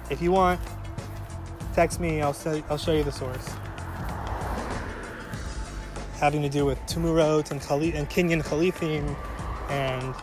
[0.10, 0.60] if you want,
[1.74, 2.22] text me.
[2.22, 3.48] I'll say, I'll show you the source.
[6.20, 9.16] Having to do with Tumurot and, Khali- and Kenyan Khalifim
[9.70, 10.14] and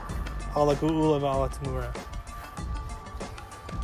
[0.54, 1.94] Alagul of Alatumura.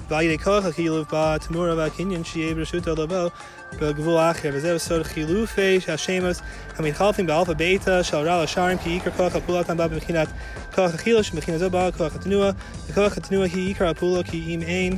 [0.09, 3.33] Vayidei Tumura Kenyan Shiev Reshut Olavo
[3.80, 6.42] בגבול אחר וזהו סוד חילופי השמות
[6.78, 10.28] המתחלפים באלפא ביתא של רע לשערים כי עיקר כוח הפעולתם בא בבחינת
[10.76, 12.52] כוח החילוף שבחינת זו בא כוח התנועה
[12.88, 14.98] וכוח התנועה היא עיקר הפעולה כי אם אין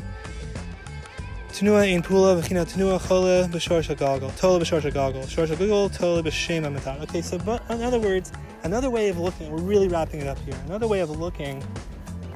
[1.53, 4.31] Tenua in pula v'china tenua chola b'shor goggle.
[4.31, 5.27] Tola b'shor goggle.
[5.27, 7.03] Shor goggle tola b'shem amatat.
[7.03, 8.31] Okay, so but in other words,
[8.63, 10.55] another way of looking, we're really wrapping it up here.
[10.65, 11.63] Another way of looking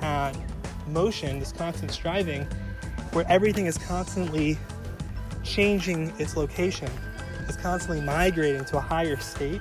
[0.04, 0.38] at
[0.88, 2.43] motion, this constant striving,
[3.14, 4.56] where everything is constantly
[5.45, 6.90] changing its location,
[7.49, 9.61] is constantly migrating to a higher state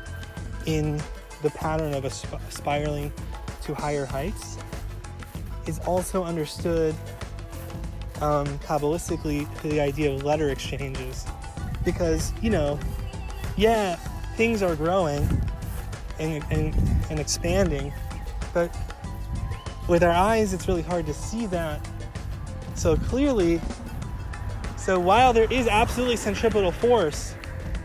[0.66, 1.02] in
[1.42, 3.12] the pattern of a sp- spiraling
[3.62, 4.58] to higher heights
[5.68, 6.96] is also understood
[8.22, 11.26] um, Kabbalistically the idea of letter exchanges.
[11.84, 12.80] Because, you know,
[13.58, 13.96] yeah,
[14.36, 15.28] things are growing
[16.20, 16.76] and, and,
[17.10, 17.92] and expanding,
[18.54, 18.76] but
[19.88, 21.86] with our eyes, it's really hard to see that
[22.76, 23.60] so clearly.
[24.82, 27.36] So while there is absolutely centripetal force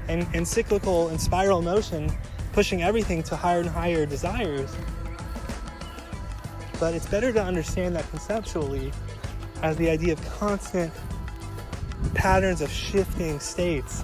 [0.09, 2.11] and, and cyclical and spiral motion
[2.55, 4.75] pushing everything to higher and higher desires,
[6.81, 8.93] but it's better to understand that conceptually
[9.63, 10.91] as the idea of constant
[12.15, 14.03] patterns of shifting states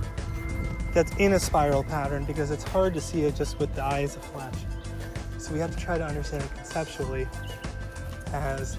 [0.92, 4.16] that's in a spiral pattern because it's hard to see it just with the eyes
[4.16, 4.54] of flesh.
[5.38, 7.26] So we have to try to understand it conceptually
[8.34, 8.76] as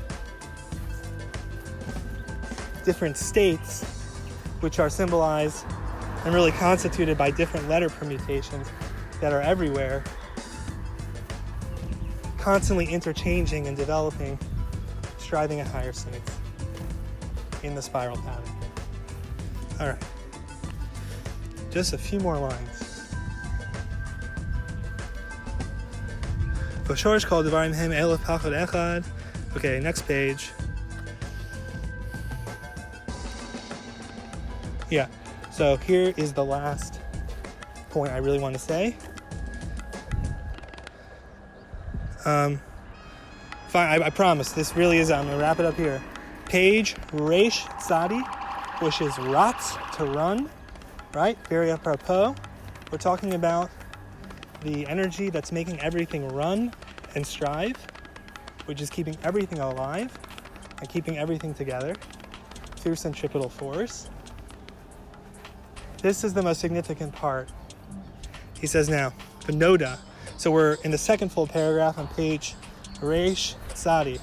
[2.86, 4.03] different states
[4.64, 5.66] which are symbolized
[6.24, 8.66] and really constituted by different letter permutations
[9.20, 10.02] that are everywhere,
[12.38, 14.40] constantly interchanging and developing,
[15.18, 16.32] striving at higher states
[17.64, 18.50] in the spiral pattern.
[19.82, 20.04] All right.
[21.70, 23.12] Just a few more lines.
[29.58, 30.52] Okay, next page.
[34.90, 35.08] Yeah,
[35.52, 37.00] so here is the last
[37.90, 38.96] point I really want to say.
[42.26, 42.62] Um,
[43.68, 45.12] fine, I, I promise this really is.
[45.12, 46.02] I'm gonna wrap it up here.
[46.46, 48.22] Page Reish Tzadi,
[48.82, 50.50] which is Ratz to run,
[51.14, 51.38] right?
[51.48, 52.36] Very apropos.
[52.92, 53.70] We're talking about
[54.62, 56.74] the energy that's making everything run
[57.16, 57.76] and strive,
[58.66, 60.18] which is keeping everything alive
[60.80, 61.96] and keeping everything together
[62.78, 64.10] through centripetal force.
[66.04, 67.48] This is the most significant part.
[68.60, 69.14] He says now,
[69.46, 70.00] Benoda.
[70.36, 72.56] So we're in the second full paragraph on page
[73.00, 74.20] Reish Tzadi.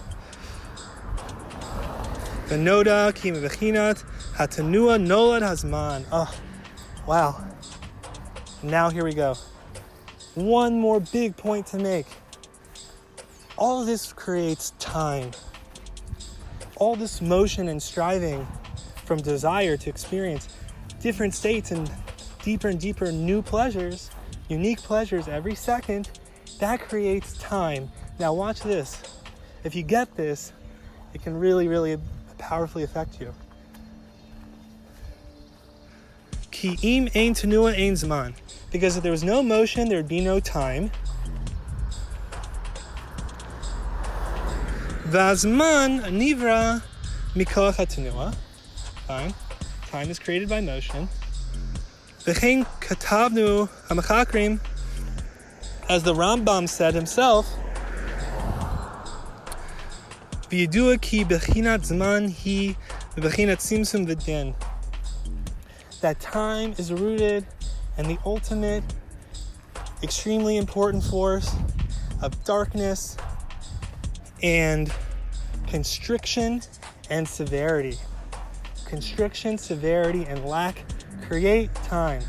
[2.48, 4.04] Benoda ki mevechinat
[4.34, 6.04] hatanua nolad hazman.
[6.12, 6.30] Oh,
[7.06, 7.42] wow.
[8.62, 9.36] Now here we go.
[10.34, 12.06] One more big point to make.
[13.56, 15.30] All this creates time.
[16.76, 18.46] All this motion and striving
[19.06, 20.46] from desire to experience
[21.00, 21.90] different states and
[22.42, 24.10] deeper and deeper new pleasures,
[24.48, 26.10] unique pleasures every second,
[26.58, 27.90] that creates time.
[28.18, 29.02] Now, watch this.
[29.64, 30.52] If you get this,
[31.14, 31.98] it can really, really
[32.38, 33.34] powerfully affect you.
[36.50, 38.34] Ki im ein tenua ein zman.
[38.70, 40.90] Because if there was no motion, there would be no time.
[45.08, 46.82] Vazman nivra
[47.34, 48.34] mikoach.
[49.06, 49.34] Fine.
[49.90, 51.08] Time is created by motion.
[55.88, 57.52] As the Rambam said himself,
[64.20, 64.54] zman.
[66.00, 67.44] That time is rooted
[67.98, 68.84] in the ultimate,
[70.04, 71.52] extremely important force
[72.22, 73.16] of darkness
[74.40, 74.92] and
[75.66, 76.62] constriction
[77.10, 77.98] and severity
[78.90, 80.84] constriction, severity, and lack
[81.28, 82.22] create time,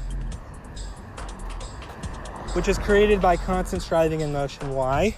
[2.53, 4.69] which is created by constant striving and motion.
[4.69, 5.15] Why?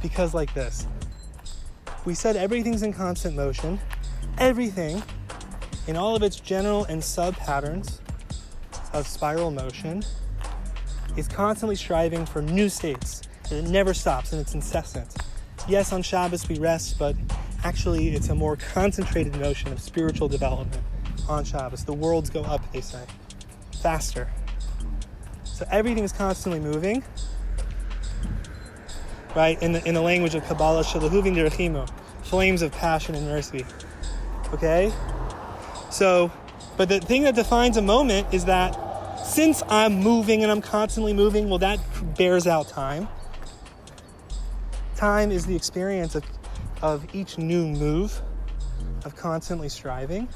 [0.00, 0.86] Because like this,
[2.06, 3.78] we said everything's in constant motion,
[4.38, 5.02] everything
[5.86, 8.00] in all of its general and sub patterns
[8.98, 10.02] of spiral motion,
[11.16, 13.22] is constantly striving for new states.
[13.50, 15.14] And it never stops and it's incessant.
[15.68, 17.16] Yes, on Shabbos we rest, but
[17.64, 20.82] actually it's a more concentrated notion of spiritual development
[21.28, 21.84] on Shabbos.
[21.84, 23.02] The worlds go up, they say,
[23.80, 24.30] faster.
[25.44, 27.02] So everything is constantly moving,
[29.34, 29.60] right?
[29.62, 31.88] In the, in the language of Kabbalah, shalahuvin derachimu,
[32.22, 33.64] flames of passion and mercy.
[34.52, 34.92] Okay?
[35.90, 36.30] So,
[36.76, 38.78] but the thing that defines a moment is that
[39.36, 41.78] since I'm moving and I'm constantly moving, well, that
[42.16, 43.06] bears out time.
[44.96, 46.24] Time is the experience of
[46.80, 48.22] of each new move,
[49.04, 50.26] of constantly striving.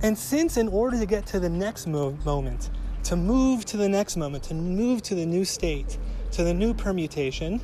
[0.00, 2.70] And since, in order to get to the next mo- moment,
[3.04, 5.98] to move to the next moment, to move to the new state,
[6.32, 7.60] to the new permutation,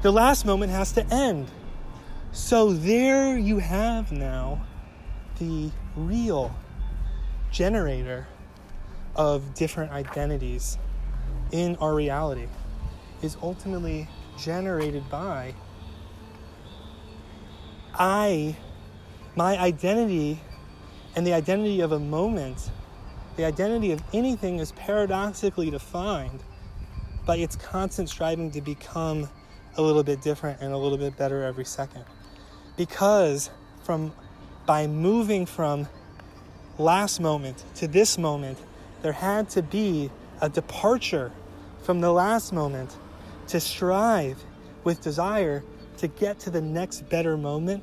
[0.00, 1.50] the last moment has to end.
[2.32, 4.64] So there you have now
[5.38, 6.54] the real
[7.54, 8.26] generator
[9.14, 10.76] of different identities
[11.52, 12.48] in our reality
[13.22, 15.54] is ultimately generated by
[17.96, 18.56] I,
[19.36, 20.40] my identity,
[21.14, 22.70] and the identity of a moment,
[23.36, 26.42] the identity of anything is paradoxically defined
[27.24, 29.28] by its constant striving to become
[29.76, 32.04] a little bit different and a little bit better every second.
[32.76, 33.50] Because
[33.84, 34.12] from
[34.66, 35.86] by moving from
[36.78, 38.58] last moment to this moment,
[39.02, 40.10] there had to be
[40.40, 41.30] a departure
[41.82, 42.96] from the last moment
[43.48, 44.42] to strive
[44.82, 45.62] with desire
[45.98, 47.82] to get to the next better moment.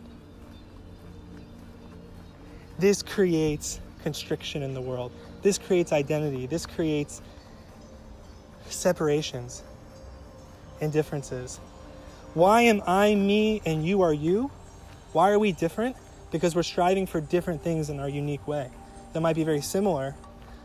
[2.79, 5.11] This creates constriction in the world.
[5.41, 6.47] This creates identity.
[6.47, 7.21] This creates
[8.67, 9.63] separations
[10.81, 11.59] and differences.
[12.33, 14.49] Why am I me and you are you?
[15.13, 15.95] Why are we different?
[16.31, 18.69] Because we're striving for different things in our unique way.
[19.13, 20.15] That might be very similar,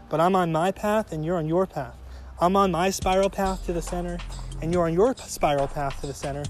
[0.08, 1.96] but I'm on my path and you're on your path.
[2.40, 4.18] I'm on my spiral path to the center
[4.62, 6.44] and you're on your spiral path to the center.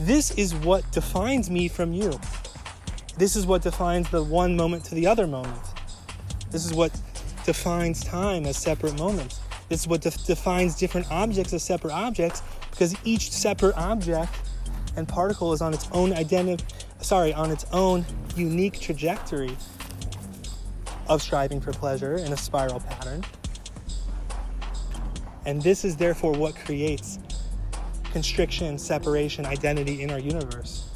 [0.00, 2.18] This is what defines me from you.
[3.16, 5.62] This is what defines the one moment to the other moment.
[6.50, 6.92] This is what
[7.44, 9.40] defines time as separate moments.
[9.68, 14.34] This is what defines different objects as separate objects because each separate object
[14.96, 16.64] and particle is on its own identity,
[17.00, 18.04] sorry, on its own
[18.36, 19.56] unique trajectory
[21.08, 23.24] of striving for pleasure in a spiral pattern.
[25.44, 27.18] And this is therefore what creates
[28.12, 30.88] constriction, separation, identity in our universe.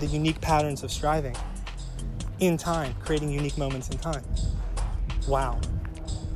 [0.00, 1.36] The unique patterns of striving
[2.40, 4.24] in time, creating unique moments in time.
[5.26, 5.60] Wow.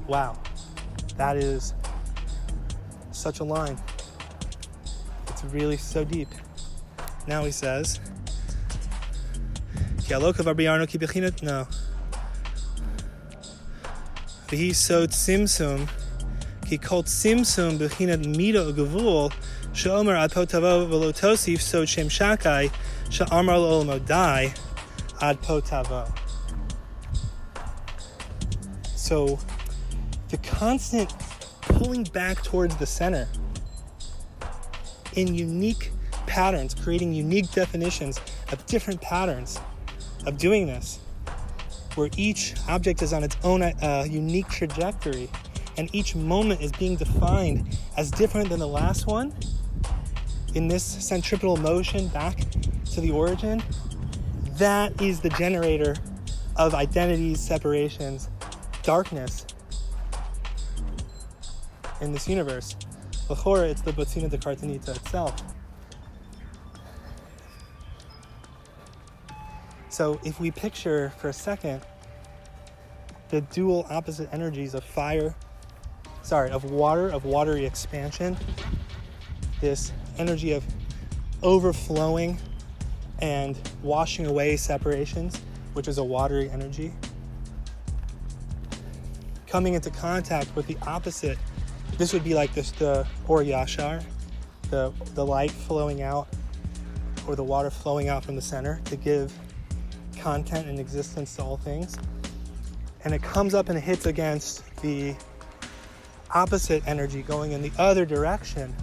[0.06, 0.38] Wow.
[1.16, 1.74] That is
[3.10, 3.78] such a line.
[5.28, 6.28] It's really so deep.
[7.26, 8.00] Now he says,
[11.42, 11.66] no.
[14.48, 15.88] V'hi so tzimtzum,
[16.64, 19.32] ki kol tzimtzum b'chinet mida ugavul,
[19.72, 22.70] she'omer ad potavo v'lo tosif so shem shakai,
[23.10, 24.54] she'amar lo dai
[25.20, 26.08] ad potavo.
[28.94, 29.40] So,
[30.28, 31.12] the constant
[31.62, 33.28] pulling back towards the center
[35.14, 35.90] in unique
[36.26, 38.20] patterns, creating unique definitions
[38.52, 39.58] of different patterns
[40.26, 40.98] of doing this,
[41.94, 45.30] where each object is on its own uh, unique trajectory
[45.78, 49.32] and each moment is being defined as different than the last one
[50.54, 52.38] in this centripetal motion back
[52.92, 53.62] to the origin,
[54.52, 55.94] that is the generator
[56.56, 58.30] of identities, separations,
[58.82, 59.44] darkness
[62.00, 62.74] in this universe.
[63.28, 65.34] Before it's the Botzina de Kardinuta itself.
[69.96, 71.80] So if we picture for a second
[73.30, 75.34] the dual opposite energies of fire,
[76.20, 78.36] sorry, of water, of watery expansion,
[79.62, 80.62] this energy of
[81.42, 82.38] overflowing
[83.20, 85.40] and washing away separations,
[85.72, 86.92] which is a watery energy,
[89.46, 91.38] coming into contact with the opposite.
[91.96, 94.04] This would be like this the or yashar,
[94.68, 96.28] the the light flowing out
[97.26, 99.32] or the water flowing out from the center to give
[100.16, 101.96] content and existence to all things.
[103.04, 105.14] And it comes up and hits against the
[106.34, 108.74] opposite energy going in the other direction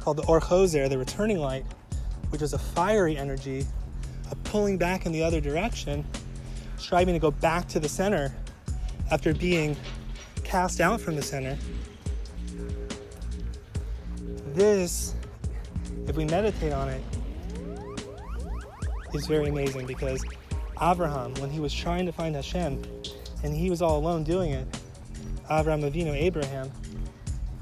[0.00, 1.64] called the Orchozer, the returning light,
[2.30, 3.64] which is a fiery energy
[4.30, 6.04] of pulling back in the other direction,
[6.76, 8.34] striving to go back to the center
[9.10, 9.76] after being
[10.42, 11.56] cast out from the center.
[14.52, 15.14] This,
[16.06, 17.02] if we meditate on it,
[19.14, 20.24] is very amazing because
[20.80, 22.82] Abraham, when he was trying to find Hashem,
[23.42, 24.66] and he was all alone doing it,
[25.50, 26.70] Abraham Avinu, Abraham,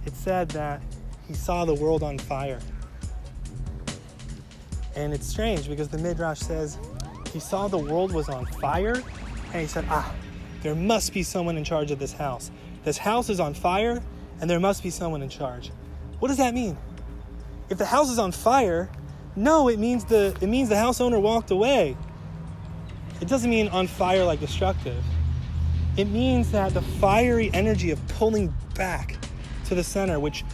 [0.07, 0.81] it said that
[1.27, 2.61] he saw the world on fire.
[4.95, 6.79] And it's strange because the Midrash says
[7.33, 9.03] he saw the world was on fire,
[9.53, 10.15] and he said, Ah,
[10.63, 12.51] there must be someone in charge of this house.
[12.85, 14.03] This house is on fire,
[14.41, 15.71] and there must be someone in charge.
[16.19, 16.77] What does that mean?
[17.69, 18.91] If the house is on fire,
[19.35, 21.97] no, it means the it means the house owner walked away.
[23.23, 25.01] It doesn't mean on fire like destructive.
[25.97, 29.17] It means that the fiery energy of pulling back
[29.67, 30.45] to the center, which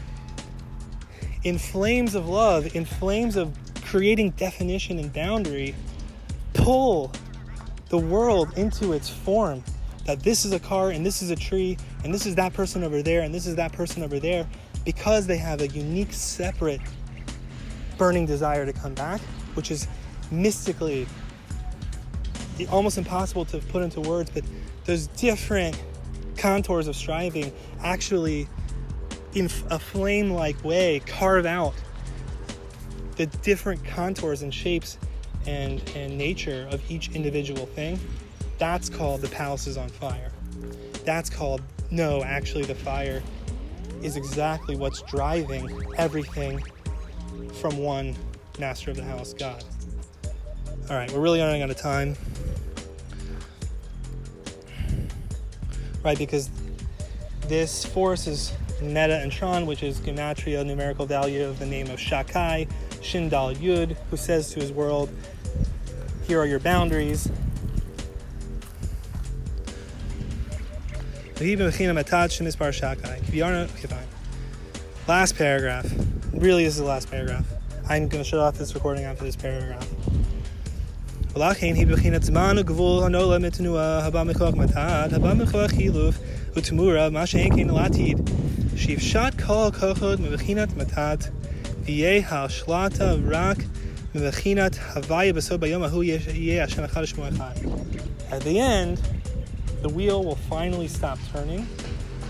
[1.45, 3.57] in flames of love, in flames of
[3.87, 5.75] creating definition and boundary,
[6.53, 7.11] pull
[7.89, 9.65] the world into its form.
[10.05, 12.85] That this is a car and this is a tree and this is that person
[12.85, 14.47] over there and this is that person over there
[14.85, 16.83] because they have a unique, separate,
[17.97, 19.23] burning desire to come back,
[19.55, 19.89] which is
[20.31, 21.07] mystically
[22.67, 24.45] almost impossible to put into words, but
[24.85, 25.81] those different
[26.37, 27.53] contours of striving
[27.83, 28.49] actually,
[29.35, 31.75] in a flame like way, carve out
[33.17, 34.97] the different contours and shapes
[35.47, 37.99] and, and nature of each individual thing,
[38.59, 40.31] that's called the palace is on fire.
[41.05, 43.23] That's called, no, actually, the fire
[44.03, 46.63] is exactly what's driving everything
[47.55, 48.15] from one
[48.59, 49.65] master of the house, God.
[50.89, 52.17] All right, we're really running out of time.
[56.03, 56.51] Right, because
[57.49, 62.69] this force is Metatron, which is gematria, numerical value of the name of Shakai,
[63.01, 65.11] Shindal Yud, who says to his world,
[66.27, 67.31] Here are your boundaries.
[75.07, 75.87] Last paragraph.
[76.33, 77.47] Really, this is the last paragraph.
[77.89, 79.89] I'm going to shut off this recording after this paragraph.
[81.38, 86.16] ולכן היא בחינת זמן וגבול הנולה מתנועה הבא מכוח מתת, הבא מכוח חילוף
[86.56, 88.30] ותמורה, מה שאין כן לעתיד.
[88.76, 91.28] שיפשט כל הכוחות מבחינת מתת,
[91.86, 93.58] ויהיה השלטה רק
[94.16, 97.54] מבחינת הוויה בסוף ביום ההוא יהיה השם אחד ושמו אחד.
[98.32, 99.00] At the end,
[99.84, 101.68] the wheel will finally stop turning.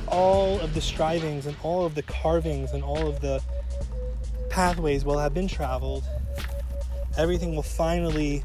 [0.07, 3.41] All of the strivings and all of the carvings and all of the
[4.49, 6.03] pathways will have been traveled.
[7.23, 8.43] Everything will finally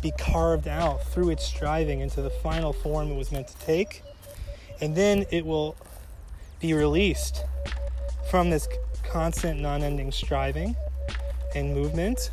[0.00, 4.02] be carved out through its striving into the final form it was meant to take.
[4.80, 5.76] And then it will
[6.60, 7.44] be released
[8.30, 8.68] from this
[9.04, 10.76] constant, non ending striving
[11.54, 12.30] and movement.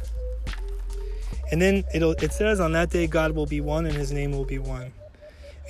[1.52, 4.32] And then it'll, it says on that day God will be one and his name
[4.32, 4.92] will be one.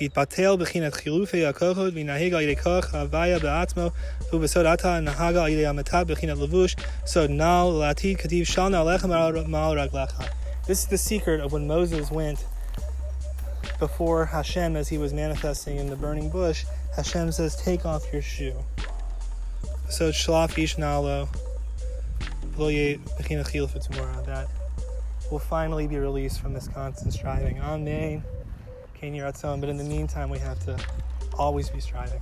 [0.00, 3.90] ויתבטל בחינת חילופי הכוחות וינהג על ידי כוח ההוויה בעצמו
[4.32, 6.76] ובסוד עתה נהג על ידי המתת בחינת לבוש
[7.06, 9.06] סוד נעל לעתיד כתיב של נעליך
[9.46, 10.22] מעל רגליך
[10.67, 12.45] this is the secret of when Moses went
[13.79, 16.65] before Hashem as he was manifesting in the burning bush.
[16.95, 18.55] Hashem says, Take off your shoe.
[19.89, 21.27] So, Shlaf Ish Nalo,
[24.25, 24.47] that
[25.31, 27.59] will finally be released from this constant striving.
[27.59, 28.23] Amen.
[29.01, 30.83] But in the meantime, we have to
[31.37, 32.21] always be striving.